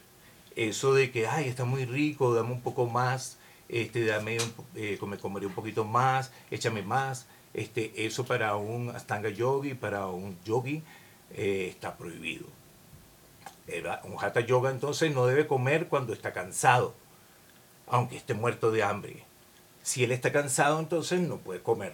Eso 0.55 0.93
de 0.93 1.11
que, 1.11 1.27
ay, 1.27 1.47
está 1.47 1.65
muy 1.65 1.85
rico, 1.85 2.33
dame 2.33 2.51
un 2.51 2.61
poco 2.61 2.85
más, 2.85 3.37
este, 3.67 4.05
dame, 4.05 4.37
eh, 4.75 4.99
me 5.07 5.17
comeré 5.17 5.47
un 5.47 5.53
poquito 5.53 5.83
más, 5.83 6.31
échame 6.51 6.83
más, 6.83 7.25
este, 7.53 8.05
eso 8.05 8.25
para 8.25 8.55
un 8.55 8.89
Astanga 8.89 9.29
yogi, 9.29 9.73
para 9.73 10.07
un 10.07 10.37
yogi, 10.45 10.83
eh, 11.33 11.67
está 11.69 11.97
prohibido. 11.97 12.45
Un 14.03 14.17
Hatha 14.19 14.41
yoga 14.41 14.71
entonces 14.71 15.13
no 15.13 15.25
debe 15.25 15.47
comer 15.47 15.87
cuando 15.87 16.13
está 16.13 16.33
cansado, 16.33 16.93
aunque 17.87 18.17
esté 18.17 18.33
muerto 18.33 18.71
de 18.71 18.83
hambre. 18.83 19.23
Si 19.83 20.03
él 20.03 20.11
está 20.11 20.31
cansado, 20.31 20.79
entonces 20.79 21.21
no 21.21 21.37
puede 21.37 21.61
comer. 21.61 21.93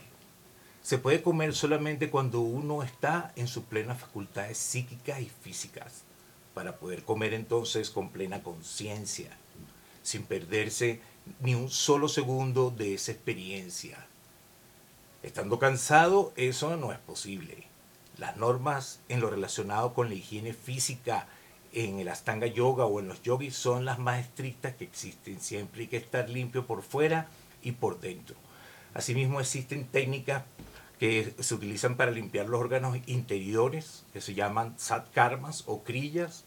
Se 0.82 0.98
puede 0.98 1.22
comer 1.22 1.54
solamente 1.54 2.10
cuando 2.10 2.42
uno 2.42 2.84
está 2.84 3.34
en 3.36 3.48
sus 3.48 3.64
plenas 3.64 4.00
facultades 4.00 4.58
psíquicas 4.58 5.22
y 5.22 5.30
físicas, 5.30 6.04
para 6.54 6.78
poder 6.78 7.04
comer 7.04 7.34
entonces 7.34 7.90
con 7.90 8.10
plena 8.10 8.42
conciencia, 8.42 9.30
sin 10.02 10.24
perderse 10.24 11.02
ni 11.42 11.54
un 11.54 11.70
solo 11.70 12.08
segundo 12.08 12.72
de 12.72 12.96
esa 12.96 13.12
experiencia. 13.12 14.08
Estando 15.22 15.60
cansado, 15.60 16.34
eso 16.36 16.76
no 16.78 16.92
es 16.92 17.00
posible. 17.00 17.69
Las 18.20 18.36
normas 18.36 19.00
en 19.08 19.22
lo 19.22 19.30
relacionado 19.30 19.94
con 19.94 20.10
la 20.10 20.16
higiene 20.16 20.52
física 20.52 21.28
en 21.72 22.00
el 22.00 22.10
Astanga 22.10 22.48
Yoga 22.48 22.84
o 22.84 23.00
en 23.00 23.08
los 23.08 23.22
yogis 23.22 23.56
son 23.56 23.86
las 23.86 23.98
más 23.98 24.20
estrictas 24.20 24.76
que 24.76 24.84
existen. 24.84 25.40
Siempre 25.40 25.84
hay 25.84 25.88
que 25.88 25.98
estar 25.98 26.30
limpio 26.30 26.68
por 26.68 26.84
fuera 26.84 27.30
y 27.62 27.72
por 27.72 28.02
dentro. 28.02 28.36
Asimismo 28.94 29.40
existen 29.40 29.88
técnicas 29.88 30.44
que 31.00 31.34
se 31.40 31.56
utilizan 31.56 31.96
para 31.96 32.12
limpiar 32.12 32.50
los 32.50 32.60
órganos 32.60 32.98
interiores, 33.06 34.04
que 34.12 34.20
se 34.20 34.34
llaman 34.34 34.78
satkarmas 34.78 35.64
o 35.66 35.86
krillas, 35.86 36.44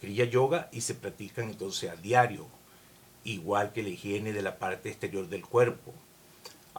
kriya 0.00 0.24
yoga, 0.24 0.68
y 0.70 0.82
se 0.82 0.94
practican 0.94 1.50
entonces 1.50 1.90
a 1.90 1.96
diario, 1.96 2.46
igual 3.24 3.72
que 3.72 3.82
la 3.82 3.88
higiene 3.88 4.32
de 4.32 4.42
la 4.42 4.58
parte 4.58 4.88
exterior 4.88 5.28
del 5.28 5.44
cuerpo. 5.44 5.92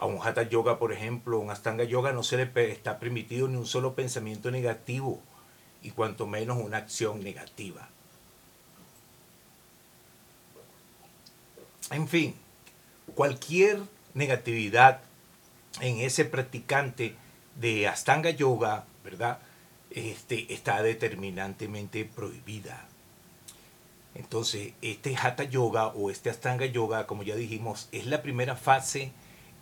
A 0.00 0.06
un 0.06 0.18
hatha 0.22 0.44
yoga, 0.44 0.78
por 0.78 0.94
ejemplo, 0.94 1.38
un 1.38 1.50
astanga 1.50 1.84
yoga 1.84 2.12
no 2.12 2.22
se 2.22 2.38
le 2.38 2.72
está 2.72 2.98
permitido 2.98 3.48
ni 3.48 3.56
un 3.56 3.66
solo 3.66 3.94
pensamiento 3.94 4.50
negativo 4.50 5.20
y 5.82 5.90
cuanto 5.90 6.26
menos 6.26 6.56
una 6.56 6.78
acción 6.78 7.22
negativa. 7.22 7.86
En 11.90 12.08
fin, 12.08 12.34
cualquier 13.14 13.82
negatividad 14.14 15.02
en 15.82 15.98
ese 15.98 16.24
practicante 16.24 17.14
de 17.56 17.86
Astanga 17.86 18.30
Yoga, 18.30 18.86
¿verdad? 19.04 19.40
Este, 19.90 20.50
está 20.54 20.82
determinantemente 20.82 22.06
prohibida. 22.06 22.86
Entonces, 24.14 24.72
este 24.80 25.14
Hatha 25.14 25.44
Yoga 25.44 25.88
o 25.88 26.10
este 26.10 26.30
Astanga 26.30 26.64
Yoga, 26.64 27.06
como 27.06 27.22
ya 27.22 27.36
dijimos, 27.36 27.88
es 27.92 28.06
la 28.06 28.22
primera 28.22 28.56
fase 28.56 29.12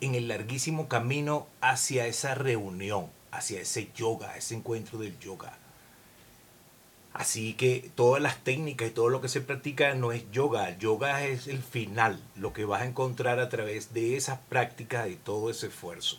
en 0.01 0.15
el 0.15 0.29
larguísimo 0.29 0.89
camino 0.89 1.47
hacia 1.61 2.07
esa 2.07 2.35
reunión, 2.35 3.07
hacia 3.31 3.61
ese 3.61 3.91
yoga, 3.95 4.37
ese 4.37 4.55
encuentro 4.55 4.99
del 4.99 5.19
yoga. 5.19 5.59
Así 7.13 7.55
que 7.55 7.91
todas 7.97 8.23
las 8.23 8.45
técnicas 8.45 8.89
y 8.89 8.93
todo 8.93 9.09
lo 9.09 9.21
que 9.21 9.29
se 9.29 9.41
practica 9.41 9.95
no 9.95 10.13
es 10.13 10.31
yoga. 10.31 10.79
yoga 10.79 11.25
es 11.25 11.49
el 11.49 11.63
final, 11.63 12.23
lo 12.37 12.53
que 12.53 12.65
vas 12.65 12.83
a 12.83 12.87
encontrar 12.87 13.41
a 13.41 13.49
través 13.49 13.93
de 13.93 14.17
esas 14.17 14.39
prácticas 14.49 15.09
y 15.09 15.17
todo 15.17 15.51
ese 15.51 15.67
esfuerzo. 15.67 16.19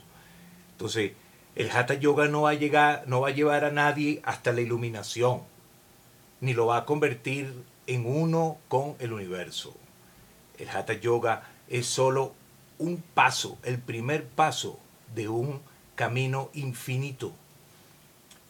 Entonces, 0.72 1.14
el 1.56 1.72
hatha 1.72 1.94
yoga 1.94 2.28
no 2.28 2.44
va 2.44 2.52
a 2.52 2.56
llegar, 2.56 3.04
no 3.08 3.22
va 3.22 3.30
a 3.30 3.32
llevar 3.32 3.64
a 3.64 3.72
nadie 3.72 4.22
hasta 4.26 4.52
la 4.52 4.62
iluminación, 4.62 5.42
ni 6.42 6.54
lo 6.54 6.66
va 6.66 6.78
a 6.78 6.86
convertir 6.86 7.54
en 7.88 8.06
uno 8.06 8.58
con 8.68 8.96
el 9.00 9.14
universo. 9.14 9.76
El 10.58 10.70
hatha 10.70 10.94
yoga 10.94 11.50
es 11.70 11.86
solo 11.86 12.34
un 12.80 13.04
paso, 13.14 13.58
el 13.64 13.78
primer 13.78 14.26
paso 14.26 14.80
de 15.14 15.30
un 15.30 15.62
camino 15.96 16.50
infinito. 16.54 17.34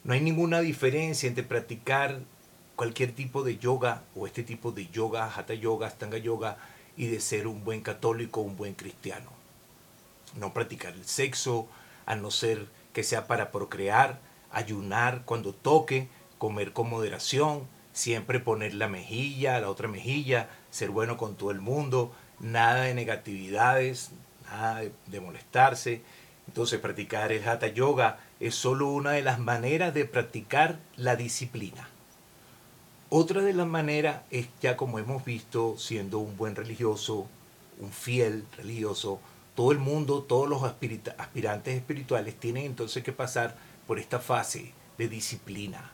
No 0.03 0.13
hay 0.13 0.21
ninguna 0.21 0.61
diferencia 0.61 1.27
entre 1.27 1.43
practicar 1.43 2.21
cualquier 2.75 3.11
tipo 3.11 3.43
de 3.43 3.57
yoga 3.57 4.03
o 4.15 4.27
este 4.27 4.43
tipo 4.43 4.71
de 4.71 4.87
yoga, 4.87 5.25
hatha 5.35 5.53
yoga, 5.53 5.87
astanga 5.87 6.17
yoga, 6.17 6.57
y 6.95 7.07
de 7.07 7.19
ser 7.19 7.47
un 7.47 7.65
buen 7.65 7.81
católico, 7.81 8.41
un 8.41 8.55
buen 8.55 8.75
cristiano. 8.75 9.31
No 10.37 10.53
practicar 10.53 10.93
el 10.93 11.05
sexo, 11.05 11.67
a 12.05 12.15
no 12.15 12.31
ser 12.31 12.67
que 12.93 13.03
sea 13.03 13.27
para 13.27 13.51
procrear, 13.51 14.19
ayunar 14.51 15.23
cuando 15.25 15.53
toque, 15.53 16.07
comer 16.37 16.71
con 16.71 16.89
moderación, 16.89 17.67
siempre 17.93 18.39
poner 18.39 18.73
la 18.73 18.87
mejilla, 18.87 19.59
la 19.59 19.69
otra 19.69 19.87
mejilla, 19.87 20.49
ser 20.71 20.89
bueno 20.89 21.17
con 21.17 21.35
todo 21.35 21.51
el 21.51 21.59
mundo, 21.59 22.13
nada 22.39 22.83
de 22.83 22.93
negatividades, 22.93 24.11
nada 24.49 24.81
de, 25.07 25.19
molestarse. 25.19 26.01
Entonces 26.47 26.79
practicar 26.79 27.31
el 27.31 27.47
hatha 27.47 27.67
yoga 27.67 28.19
es 28.39 28.55
solo 28.55 28.87
una 28.87 29.11
de 29.11 29.21
las 29.21 29.39
maneras 29.39 29.93
de 29.93 30.05
practicar 30.05 30.79
la 30.95 31.15
disciplina. 31.15 31.89
Otra 33.09 33.41
de 33.41 33.53
las 33.53 33.67
maneras 33.67 34.21
es 34.29 34.47
ya 34.61 34.77
como 34.77 34.99
hemos 34.99 35.25
visto, 35.25 35.77
siendo 35.77 36.19
un 36.19 36.37
buen 36.37 36.55
religioso, 36.55 37.27
un 37.79 37.91
fiel 37.91 38.45
religioso, 38.57 39.19
todo 39.55 39.71
el 39.71 39.79
mundo, 39.79 40.23
todos 40.23 40.47
los 40.47 40.63
aspirantes 40.63 41.75
espirituales 41.75 42.39
tienen 42.39 42.65
entonces 42.65 43.03
que 43.03 43.11
pasar 43.11 43.55
por 43.87 43.99
esta 43.99 44.19
fase 44.19 44.73
de 44.97 45.07
disciplina. 45.07 45.91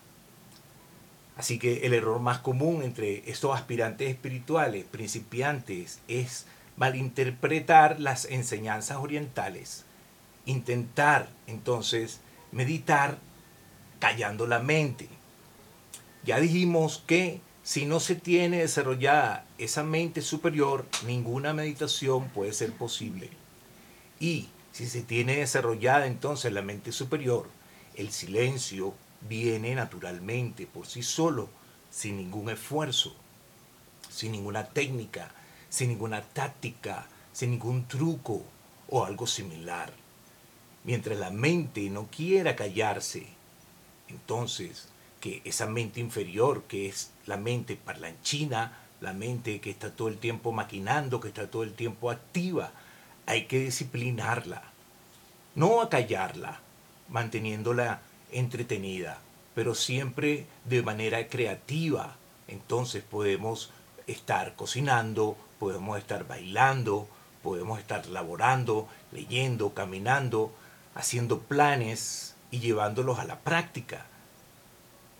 Así 1.35 1.59
que 1.59 1.85
el 1.85 1.93
error 1.93 2.19
más 2.19 2.39
común 2.39 2.81
entre 2.83 3.29
estos 3.29 3.55
aspirantes 3.55 4.09
espirituales, 4.09 4.85
principiantes, 4.85 5.99
es 6.07 6.45
malinterpretar 6.77 7.99
las 7.99 8.25
enseñanzas 8.25 8.97
orientales, 8.97 9.85
intentar 10.45 11.29
entonces 11.47 12.21
meditar 12.51 13.17
callando 13.99 14.47
la 14.47 14.59
mente. 14.59 15.09
Ya 16.23 16.39
dijimos 16.39 17.03
que 17.05 17.41
si 17.63 17.85
no 17.85 17.99
se 17.99 18.15
tiene 18.15 18.59
desarrollada 18.59 19.45
esa 19.57 19.83
mente 19.83 20.21
superior, 20.21 20.85
ninguna 21.05 21.53
meditación 21.53 22.29
puede 22.29 22.53
ser 22.53 22.71
posible. 22.71 23.29
Y 24.19 24.49
si 24.71 24.87
se 24.87 25.01
tiene 25.01 25.37
desarrollada 25.37 26.05
entonces 26.05 26.53
la 26.53 26.61
mente 26.61 26.91
superior, 26.91 27.49
el 27.95 28.11
silencio 28.11 28.93
viene 29.27 29.75
naturalmente 29.75 30.67
por 30.67 30.87
sí 30.87 31.03
solo, 31.03 31.49
sin 31.91 32.17
ningún 32.17 32.49
esfuerzo, 32.49 33.15
sin 34.09 34.31
ninguna 34.31 34.65
técnica, 34.65 35.31
sin 35.69 35.89
ninguna 35.89 36.21
táctica, 36.21 37.07
sin 37.31 37.51
ningún 37.51 37.87
truco 37.87 38.43
o 38.89 39.05
algo 39.05 39.27
similar. 39.27 39.91
Mientras 40.83 41.17
la 41.17 41.31
mente 41.31 41.89
no 41.89 42.07
quiera 42.07 42.55
callarse, 42.55 43.27
entonces 44.07 44.89
que 45.19 45.41
esa 45.43 45.65
mente 45.65 45.99
inferior, 45.99 46.63
que 46.63 46.87
es 46.87 47.11
la 47.25 47.37
mente 47.37 47.75
parlanchina, 47.75 48.77
la 49.01 49.13
mente 49.13 49.59
que 49.59 49.71
está 49.71 49.91
todo 49.91 50.07
el 50.07 50.17
tiempo 50.17 50.51
maquinando, 50.51 51.19
que 51.19 51.29
está 51.29 51.49
todo 51.49 51.63
el 51.63 51.73
tiempo 51.73 52.11
activa, 52.11 52.71
hay 53.25 53.45
que 53.45 53.59
disciplinarla, 53.59 54.61
no 55.55 55.81
acallarla, 55.81 56.59
manteniéndola 57.09 58.01
entretenida, 58.31 59.19
pero 59.53 59.75
siempre 59.75 60.45
de 60.65 60.81
manera 60.81 61.27
creativa. 61.27 62.17
Entonces 62.47 63.03
podemos 63.03 63.71
estar 64.07 64.55
cocinando, 64.55 65.37
podemos 65.59 65.97
estar 65.97 66.27
bailando, 66.27 67.07
podemos 67.43 67.79
estar 67.79 68.05
laborando, 68.07 68.87
leyendo, 69.11 69.73
caminando, 69.73 70.53
haciendo 70.95 71.39
planes 71.39 72.35
y 72.51 72.59
llevándolos 72.59 73.19
a 73.19 73.25
la 73.25 73.39
práctica. 73.39 74.05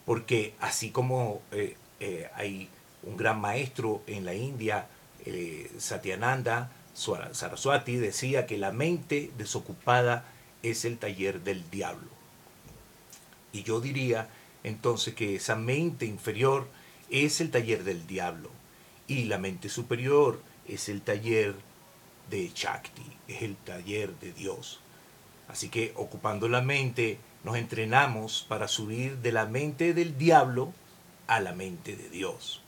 Porque 0.05 0.53
así 0.59 0.91
como 0.91 1.41
eh, 1.51 1.77
eh, 1.99 2.29
hay 2.35 2.69
un 3.03 3.17
gran 3.17 3.39
maestro 3.39 4.01
en 4.07 4.25
la 4.25 4.33
India, 4.33 4.87
eh, 5.25 5.71
Satyananda 5.77 6.71
Saraswati, 6.95 7.97
decía 7.97 8.45
que 8.45 8.57
la 8.57 8.71
mente 8.71 9.31
desocupada 9.37 10.25
es 10.63 10.85
el 10.85 10.97
taller 10.97 11.41
del 11.41 11.69
diablo. 11.69 12.14
Y 13.55 13.63
yo 13.63 13.79
diría 13.79 14.27
entonces 14.65 15.13
que 15.13 15.35
esa 15.35 15.55
mente 15.55 16.05
inferior 16.05 16.67
es 17.09 17.39
el 17.39 17.51
taller 17.51 17.85
del 17.85 18.05
diablo 18.05 18.49
y 19.07 19.23
la 19.25 19.37
mente 19.37 19.69
superior 19.69 20.41
es 20.67 20.89
el 20.89 21.01
taller 21.01 21.55
de 22.29 22.51
Shakti, 22.53 23.05
es 23.29 23.43
el 23.43 23.55
taller 23.55 24.13
de 24.19 24.33
Dios. 24.33 24.81
Así 25.47 25.69
que 25.69 25.93
ocupando 25.95 26.49
la 26.49 26.61
mente 26.61 27.17
nos 27.45 27.55
entrenamos 27.55 28.45
para 28.49 28.67
subir 28.67 29.19
de 29.19 29.31
la 29.31 29.45
mente 29.45 29.93
del 29.93 30.17
diablo 30.17 30.73
a 31.27 31.39
la 31.39 31.53
mente 31.53 31.95
de 31.95 32.09
Dios. 32.09 32.61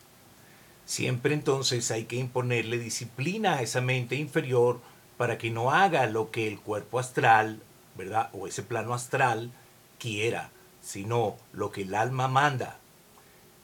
Siempre 0.86 1.34
entonces 1.34 1.92
hay 1.92 2.06
que 2.06 2.16
imponerle 2.16 2.80
disciplina 2.80 3.58
a 3.58 3.62
esa 3.62 3.82
mente 3.82 4.16
inferior 4.16 4.80
para 5.18 5.38
que 5.38 5.50
no 5.50 5.72
haga 5.72 6.06
lo 6.08 6.32
que 6.32 6.48
el 6.48 6.62
cuerpo 6.62 6.98
astral, 6.98 7.60
¿verdad? 7.98 8.30
O 8.32 8.48
ese 8.48 8.64
plano 8.64 8.94
astral 8.94 9.52
quiera, 10.00 10.52
sino 10.88 11.36
lo 11.52 11.70
que 11.70 11.82
el 11.82 11.94
alma 11.96 12.30
manda. 12.30 12.80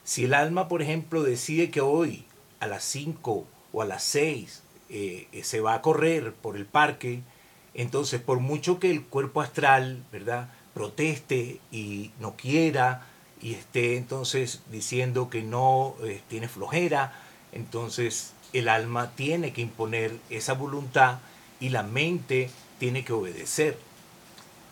Si 0.03 0.25
el 0.25 0.33
alma, 0.33 0.67
por 0.67 0.81
ejemplo, 0.81 1.23
decide 1.23 1.71
que 1.71 1.79
hoy 1.79 2.25
a 2.59 2.67
las 2.67 2.83
5 2.83 3.47
o 3.71 3.81
a 3.81 3.85
las 3.85 4.03
6 4.03 4.61
eh, 4.89 5.27
se 5.41 5.61
va 5.61 5.75
a 5.75 5.81
correr 5.81 6.33
por 6.33 6.57
el 6.57 6.65
parque, 6.65 7.21
entonces 7.73 8.19
por 8.19 8.41
mucho 8.41 8.77
que 8.77 8.91
el 8.91 9.05
cuerpo 9.05 9.39
astral, 9.39 10.03
¿verdad? 10.11 10.49
proteste 10.73 11.61
y 11.71 12.11
no 12.19 12.35
quiera 12.35 13.07
y 13.41 13.53
esté 13.53 13.95
entonces 13.95 14.61
diciendo 14.69 15.29
que 15.29 15.43
no 15.43 15.95
eh, 16.03 16.21
tiene 16.27 16.49
flojera, 16.49 17.13
entonces 17.53 18.33
el 18.51 18.67
alma 18.67 19.11
tiene 19.15 19.53
que 19.53 19.61
imponer 19.61 20.17
esa 20.29 20.53
voluntad 20.53 21.19
y 21.61 21.69
la 21.69 21.83
mente 21.83 22.49
tiene 22.79 23.05
que 23.05 23.13
obedecer. 23.13 23.77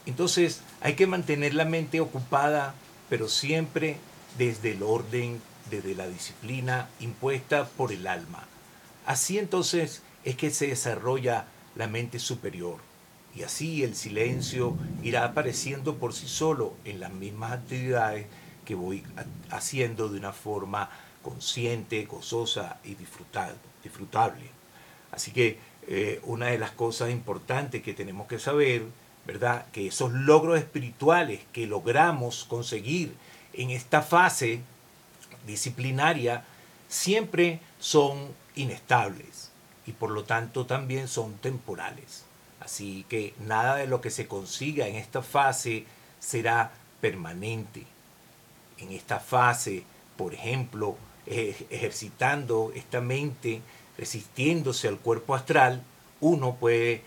Entonces 0.06 0.62
hay 0.82 0.96
que 0.96 1.08
mantener 1.08 1.54
la 1.54 1.66
mente 1.66 2.02
ocupada, 2.02 2.74
pero 3.10 3.30
siempre 3.30 3.98
desde 4.38 4.72
el 4.72 4.84
orden, 4.84 5.42
desde 5.70 5.96
la 5.96 6.08
disciplina 6.08 6.90
impuesta 7.00 7.66
por 7.66 7.92
el 7.92 8.08
alma. 8.08 8.46
Así 9.06 9.38
entonces 9.38 10.02
es 10.24 10.36
que 10.36 10.50
se 10.50 10.68
desarrolla 10.68 11.46
la 11.76 11.88
mente 11.88 12.20
superior. 12.20 12.78
Y 13.36 13.44
así 13.44 13.84
el 13.84 13.96
silencio 13.96 14.76
irá 15.04 15.24
apareciendo 15.24 15.96
por 15.98 16.14
sí 16.14 16.28
solo 16.28 16.74
en 16.84 17.00
las 17.00 17.14
mismas 17.14 17.54
actividades 17.54 18.26
que 18.66 18.76
voy 18.76 19.04
haciendo 19.50 20.10
de 20.10 20.18
una 20.18 20.34
forma 20.34 20.90
consciente, 21.22 22.04
gozosa 22.06 22.80
y 22.84 22.96
disfrutable. 22.96 24.50
Así 25.12 25.32
que 25.32 25.60
eh, 25.88 26.20
una 26.24 26.48
de 26.48 26.58
las 26.58 26.72
cosas 26.72 27.10
importantes 27.10 27.82
que 27.82 27.94
tenemos 27.94 28.28
que 28.28 28.40
saber, 28.40 28.86
¿verdad? 29.26 29.66
Que 29.72 29.88
esos 29.88 30.12
logros 30.12 30.58
espirituales 30.58 31.42
que 31.54 31.68
logramos 31.68 32.46
conseguir 32.46 33.14
en 33.54 33.70
esta 33.70 34.02
fase 34.02 34.62
disciplinaria 35.46 36.44
siempre 36.88 37.60
son 37.80 38.34
inestables 38.56 39.52
y 39.86 39.94
por 39.94 40.12
lo 40.12 40.24
tanto 40.24 40.66
también 40.66 41.08
son 41.08 41.34
temporales. 41.36 42.26
Así 42.60 43.06
que 43.10 43.34
nada 43.40 43.78
de 43.78 43.88
lo 43.88 44.02
que 44.02 44.12
se 44.12 44.28
consiga 44.28 44.88
en 44.88 44.96
esta 44.96 45.22
fase 45.22 45.86
será 46.20 46.72
permanente. 47.00 47.86
En 48.78 48.92
esta 48.92 49.20
fase, 49.20 49.84
por 50.16 50.34
ejemplo, 50.34 50.96
ejercitando 51.26 52.72
esta 52.76 53.02
mente, 53.02 53.62
resistiéndose 53.98 54.88
al 54.88 55.00
cuerpo 55.00 55.36
astral, 55.36 55.84
uno 56.20 56.56
puede 56.56 57.04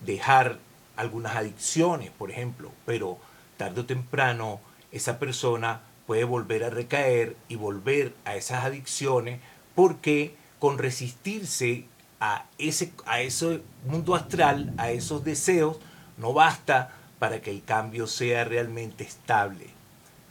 dejar 0.00 0.58
algunas 0.96 1.36
adicciones, 1.36 2.10
por 2.10 2.30
ejemplo, 2.30 2.72
pero 2.84 3.18
tarde 3.56 3.82
o 3.82 3.86
temprano 3.86 4.60
esa 4.92 5.18
persona 5.18 5.82
puede 6.06 6.24
volver 6.24 6.64
a 6.64 6.70
recaer 6.70 7.36
y 7.48 7.56
volver 7.56 8.14
a 8.24 8.36
esas 8.36 8.64
adicciones 8.64 9.40
porque 9.74 10.34
con 10.58 10.78
resistirse 10.78 11.84
a 12.20 12.46
ese, 12.58 12.92
a 13.04 13.20
ese 13.20 13.60
mundo 13.86 14.14
astral, 14.14 14.72
a 14.78 14.90
esos 14.90 15.24
deseos, 15.24 15.78
no 16.16 16.32
basta 16.32 16.92
para 17.18 17.40
que 17.40 17.50
el 17.50 17.62
cambio 17.62 18.06
sea 18.06 18.44
realmente 18.44 19.04
estable. 19.04 19.66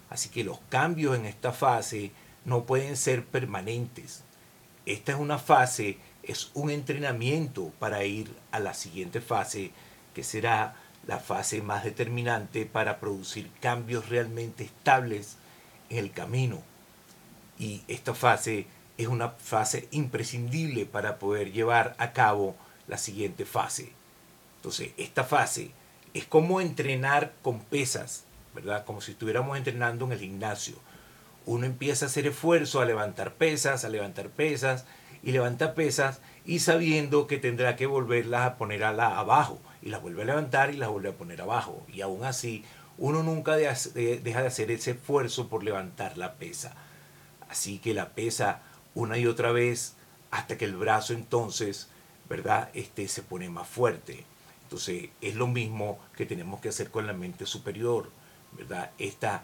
Así 0.10 0.30
que 0.30 0.43
los 0.43 0.60
cambios 0.69 1.15
en 1.15 1.25
esta 1.25 1.51
fase 1.51 2.12
no 2.43 2.63
pueden 2.63 2.95
ser 2.95 3.25
permanentes. 3.25 4.23
Esta 4.86 5.13
es 5.13 5.19
una 5.19 5.39
fase, 5.39 5.97
es 6.23 6.51
un 6.54 6.69
entrenamiento 6.69 7.71
para 7.80 8.04
ir 8.06 8.32
a 8.51 8.60
la 8.60 8.73
siguiente 8.73 9.19
fase, 9.19 9.71
que 10.15 10.23
será 10.23 10.75
la 11.06 11.19
fase 11.19 11.62
más 11.62 11.84
determinante 11.84 12.65
para 12.65 12.99
producir 12.99 13.51
cambios 13.62 14.10
realmente 14.10 14.63
estables 14.63 15.38
en 15.89 15.99
el 15.99 16.12
camino. 16.12 16.63
Y 17.60 17.84
esta 17.88 18.15
fase 18.15 18.65
es 18.97 19.08
una 19.08 19.30
fase 19.30 19.88
imprescindible 19.91 20.86
para 20.86 21.19
poder 21.19 21.51
llevar 21.51 21.95
a 21.99 22.13
cabo 22.13 22.56
la 22.88 22.97
siguiente 22.97 23.45
fase. 23.45 23.91
Entonces, 24.58 24.91
esta 24.97 25.23
fase 25.23 25.71
es 26.13 26.25
como 26.25 26.62
entrenar 26.62 27.34
con 27.41 27.60
pesas, 27.60 28.23
¿verdad? 28.56 28.86
Como 28.86 29.01
si 29.01 29.12
estuviéramos 29.12 29.58
entrenando 29.58 30.06
en 30.06 30.13
el 30.13 30.19
gimnasio. 30.19 30.75
Uno 31.45 31.65
empieza 31.65 32.06
a 32.06 32.08
hacer 32.08 32.25
esfuerzo 32.25 32.82
a 32.82 32.86
levantar 32.86 33.34
pesas, 33.34 33.86
a 33.86 33.89
levantar 33.89 34.30
pesas 34.30 34.86
y 35.21 35.32
levanta 35.32 35.75
pesas 35.75 36.21
y 36.45 36.60
sabiendo 36.60 37.28
que 37.28 37.38
tendrá 37.38 37.75
que 37.75 37.86
volverlas 37.86 38.47
a 38.47 38.58
poner 38.58 38.84
abajo 38.84 39.60
y 39.86 39.89
las 39.89 40.02
vuelve 40.02 40.24
a 40.24 40.26
levantar 40.26 40.74
y 40.74 40.78
las 40.78 40.89
vuelve 40.89 41.10
a 41.10 41.17
poner 41.17 41.41
abajo. 41.41 41.86
Y 41.88 42.02
aún 42.02 42.26
así 42.26 42.65
uno 42.98 43.24
nunca 43.24 43.56
deja 43.56 43.71
de 43.93 44.48
hacer 44.48 44.71
ese 44.71 44.91
esfuerzo 44.91 45.48
por 45.48 45.63
levantar 45.63 46.17
la 46.17 46.34
pesa. 46.34 46.76
Así 47.48 47.78
que 47.78 47.93
la 47.93 48.10
pesa 48.10 48.63
una 48.95 49.17
y 49.17 49.28
otra 49.28 49.52
vez 49.52 49.93
hasta 50.32 50.58
que 50.58 50.65
el 50.65 50.76
brazo 50.76 51.13
entonces, 51.13 51.88
¿verdad? 52.28 52.69
Este 52.74 53.08
se 53.08 53.21
pone 53.21 53.48
más 53.48 53.67
fuerte. 53.67 54.26
Entonces 54.63 55.10
es 55.21 55.36
lo 55.36 55.45
mismo 55.45 56.00
que 56.17 56.26
tenemos 56.26 56.60
que 56.62 56.69
hacer 56.69 56.89
con 56.89 57.06
la 57.06 57.13
mente 57.13 57.45
superior, 57.45 58.10
¿verdad? 58.54 58.89
Esta, 58.98 59.43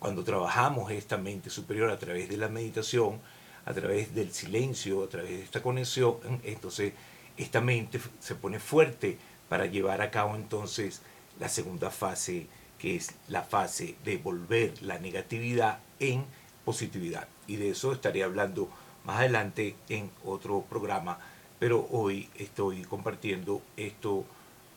cuando 0.00 0.24
trabajamos 0.24 0.90
esta 0.90 1.16
mente 1.16 1.48
superior 1.48 1.90
a 1.90 1.98
través 1.98 2.28
de 2.28 2.36
la 2.36 2.48
meditación, 2.48 3.20
a 3.64 3.72
través 3.72 4.12
del 4.16 4.32
silencio, 4.32 5.04
a 5.04 5.08
través 5.08 5.30
de 5.30 5.42
esta 5.44 5.62
conexión, 5.62 6.16
entonces 6.42 6.92
esta 7.36 7.60
mente 7.60 8.00
se 8.18 8.34
pone 8.34 8.58
fuerte 8.58 9.18
para 9.48 9.66
llevar 9.66 10.02
a 10.02 10.10
cabo 10.10 10.34
entonces 10.34 11.02
la 11.38 11.48
segunda 11.48 11.90
fase 11.90 12.46
que 12.78 12.96
es 12.96 13.14
la 13.28 13.42
fase 13.42 13.96
de 14.04 14.18
volver 14.18 14.82
la 14.82 14.98
negatividad 14.98 15.78
en 15.98 16.24
positividad. 16.64 17.26
Y 17.46 17.56
de 17.56 17.70
eso 17.70 17.92
estaré 17.92 18.22
hablando 18.22 18.68
más 19.04 19.18
adelante 19.20 19.76
en 19.88 20.10
otro 20.24 20.62
programa, 20.62 21.18
pero 21.58 21.86
hoy 21.90 22.28
estoy 22.36 22.82
compartiendo 22.82 23.62
esto 23.76 24.24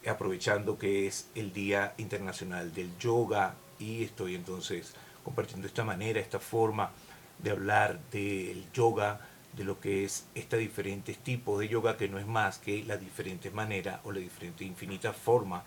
aprovechando 0.08 0.78
que 0.78 1.08
es 1.08 1.28
el 1.36 1.52
Día 1.52 1.94
Internacional 1.98 2.74
del 2.74 2.98
Yoga 3.00 3.56
y 3.80 4.04
estoy 4.04 4.36
entonces 4.36 4.94
compartiendo 5.24 5.68
esta 5.68 5.84
manera, 5.84 6.20
esta 6.20 6.40
forma 6.40 6.92
de 7.40 7.52
hablar 7.52 8.00
del 8.12 8.66
yoga, 8.72 9.22
de 9.54 9.64
lo 9.64 9.80
que 9.80 10.06
es 10.06 10.26
estos 10.36 10.60
diferentes 10.60 11.18
tipos 11.18 11.60
de 11.60 11.68
yoga, 11.68 11.98
que 11.98 12.08
no 12.08 12.20
es 12.20 12.28
más 12.28 12.60
que 12.60 12.84
las 12.84 13.00
diferentes 13.00 13.54
maneras 13.54 14.00
o 14.04 14.12
las 14.12 14.24
diferentes 14.24 14.66
infinitas 14.66 15.16
formas 15.16 15.64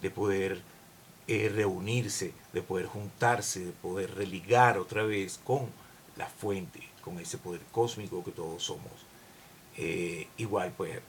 de 0.00 0.10
poder 0.10 0.62
eh, 1.28 1.50
reunirse, 1.54 2.32
de 2.52 2.62
poder 2.62 2.86
juntarse, 2.86 3.64
de 3.64 3.72
poder 3.72 4.14
religar 4.14 4.78
otra 4.78 5.02
vez 5.02 5.40
con 5.42 5.68
la 6.16 6.26
fuente, 6.26 6.80
con 7.02 7.18
ese 7.18 7.38
poder 7.38 7.62
cósmico 7.72 8.22
que 8.24 8.30
todos 8.30 8.62
somos. 8.62 8.92
Eh, 9.76 10.28
igual 10.38 10.72
pues 10.76 11.00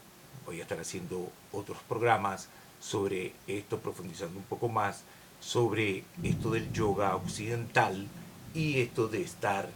voy 0.44 0.58
a 0.58 0.62
estar 0.62 0.80
haciendo 0.80 1.30
otros 1.52 1.78
programas 1.88 2.48
sobre 2.80 3.32
esto, 3.46 3.78
profundizando 3.78 4.38
un 4.38 4.44
poco 4.44 4.68
más 4.68 5.04
sobre 5.40 6.04
esto 6.22 6.50
del 6.50 6.72
yoga 6.72 7.14
occidental 7.16 8.06
y 8.54 8.80
esto 8.80 9.08
de 9.08 9.22
estar 9.22 9.68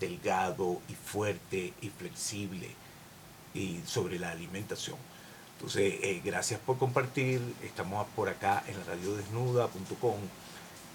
delgado 0.00 0.80
y 0.88 0.94
fuerte 0.94 1.72
y 1.80 1.88
flexible 1.90 2.70
y 3.54 3.80
sobre 3.86 4.18
la 4.18 4.30
alimentación. 4.30 4.96
Entonces, 5.56 5.94
eh, 6.02 6.20
gracias 6.24 6.60
por 6.60 6.76
compartir. 6.78 7.40
Estamos 7.62 8.06
por 8.14 8.28
acá 8.28 8.64
en 8.66 8.78
la 8.78 8.84
radiodesnuda.com 8.84 10.16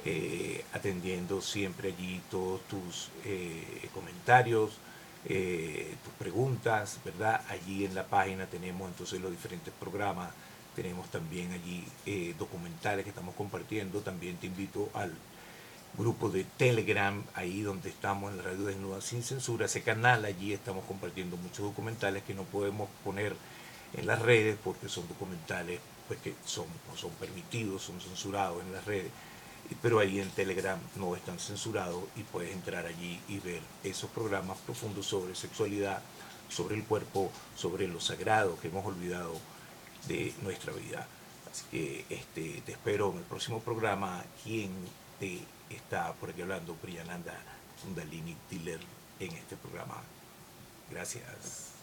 eh, 0.05 0.63
atendiendo 0.73 1.41
siempre 1.41 1.89
allí 1.89 2.21
todos 2.29 2.61
tus 2.67 3.09
eh, 3.25 3.89
comentarios, 3.93 4.77
tus 5.23 6.13
preguntas, 6.17 6.99
¿verdad? 7.03 7.41
Allí 7.49 7.83
en 7.83 7.93
la 7.93 8.05
página 8.05 8.45
tenemos 8.45 8.87
entonces 8.87 9.19
los 9.19 9.31
diferentes 9.31 9.73
programas, 9.77 10.31
tenemos 10.75 11.09
también 11.09 11.51
allí 11.51 11.83
documentales 12.37 13.03
que 13.03 13.09
estamos 13.09 13.35
compartiendo. 13.35 13.99
También 13.99 14.37
te 14.37 14.47
invito 14.47 14.89
al 14.93 15.11
grupo 15.99 16.29
de 16.29 16.45
Telegram, 16.45 17.21
ahí 17.35 17.61
donde 17.61 17.89
estamos 17.89 18.31
en 18.31 18.41
Radio 18.41 18.63
Desnuda 18.63 19.01
Sin 19.01 19.21
Censura, 19.21 19.65
ese 19.65 19.83
canal, 19.83 20.23
allí 20.23 20.53
estamos 20.53 20.85
compartiendo 20.85 21.35
muchos 21.35 21.65
documentales 21.65 22.23
que 22.23 22.33
no 22.33 22.43
podemos 22.43 22.89
poner 23.03 23.35
en 23.93 24.07
las 24.07 24.21
redes 24.21 24.57
porque 24.63 24.87
son 24.87 25.07
documentales 25.09 25.81
pues, 26.07 26.21
que 26.21 26.35
son, 26.45 26.67
no 26.89 26.95
son 26.95 27.11
permitidos, 27.11 27.83
son 27.83 27.99
censurados 27.99 28.63
en 28.63 28.71
las 28.71 28.85
redes, 28.85 29.11
pero 29.81 29.99
ahí 29.99 30.21
en 30.21 30.29
Telegram 30.29 30.79
no 30.95 31.17
están 31.17 31.37
censurados 31.37 32.01
y 32.15 32.23
puedes 32.23 32.53
entrar 32.53 32.85
allí 32.85 33.19
y 33.27 33.39
ver 33.39 33.61
esos 33.83 34.09
programas 34.09 34.57
profundos 34.59 35.05
sobre 35.05 35.35
sexualidad, 35.35 36.01
sobre 36.47 36.75
el 36.75 36.85
cuerpo, 36.85 37.29
sobre 37.57 37.89
lo 37.89 37.99
sagrado 37.99 38.57
que 38.61 38.69
hemos 38.69 38.85
olvidado 38.85 39.33
de 40.07 40.33
nuestra 40.43 40.71
vida. 40.71 41.05
Así 41.51 41.65
que 41.69 42.05
este, 42.09 42.61
te 42.65 42.71
espero 42.71 43.11
en 43.11 43.17
el 43.17 43.23
próximo 43.25 43.59
programa. 43.59 44.23
¿Quién 44.43 44.71
te 45.19 45.41
está 45.75 46.13
por 46.13 46.29
aquí 46.29 46.41
hablando? 46.41 46.73
Priyananda 46.75 47.33
Kundalini 47.81 48.35
Tiller 48.49 48.79
en 49.19 49.31
este 49.31 49.55
programa. 49.55 50.01
Gracias. 50.89 51.78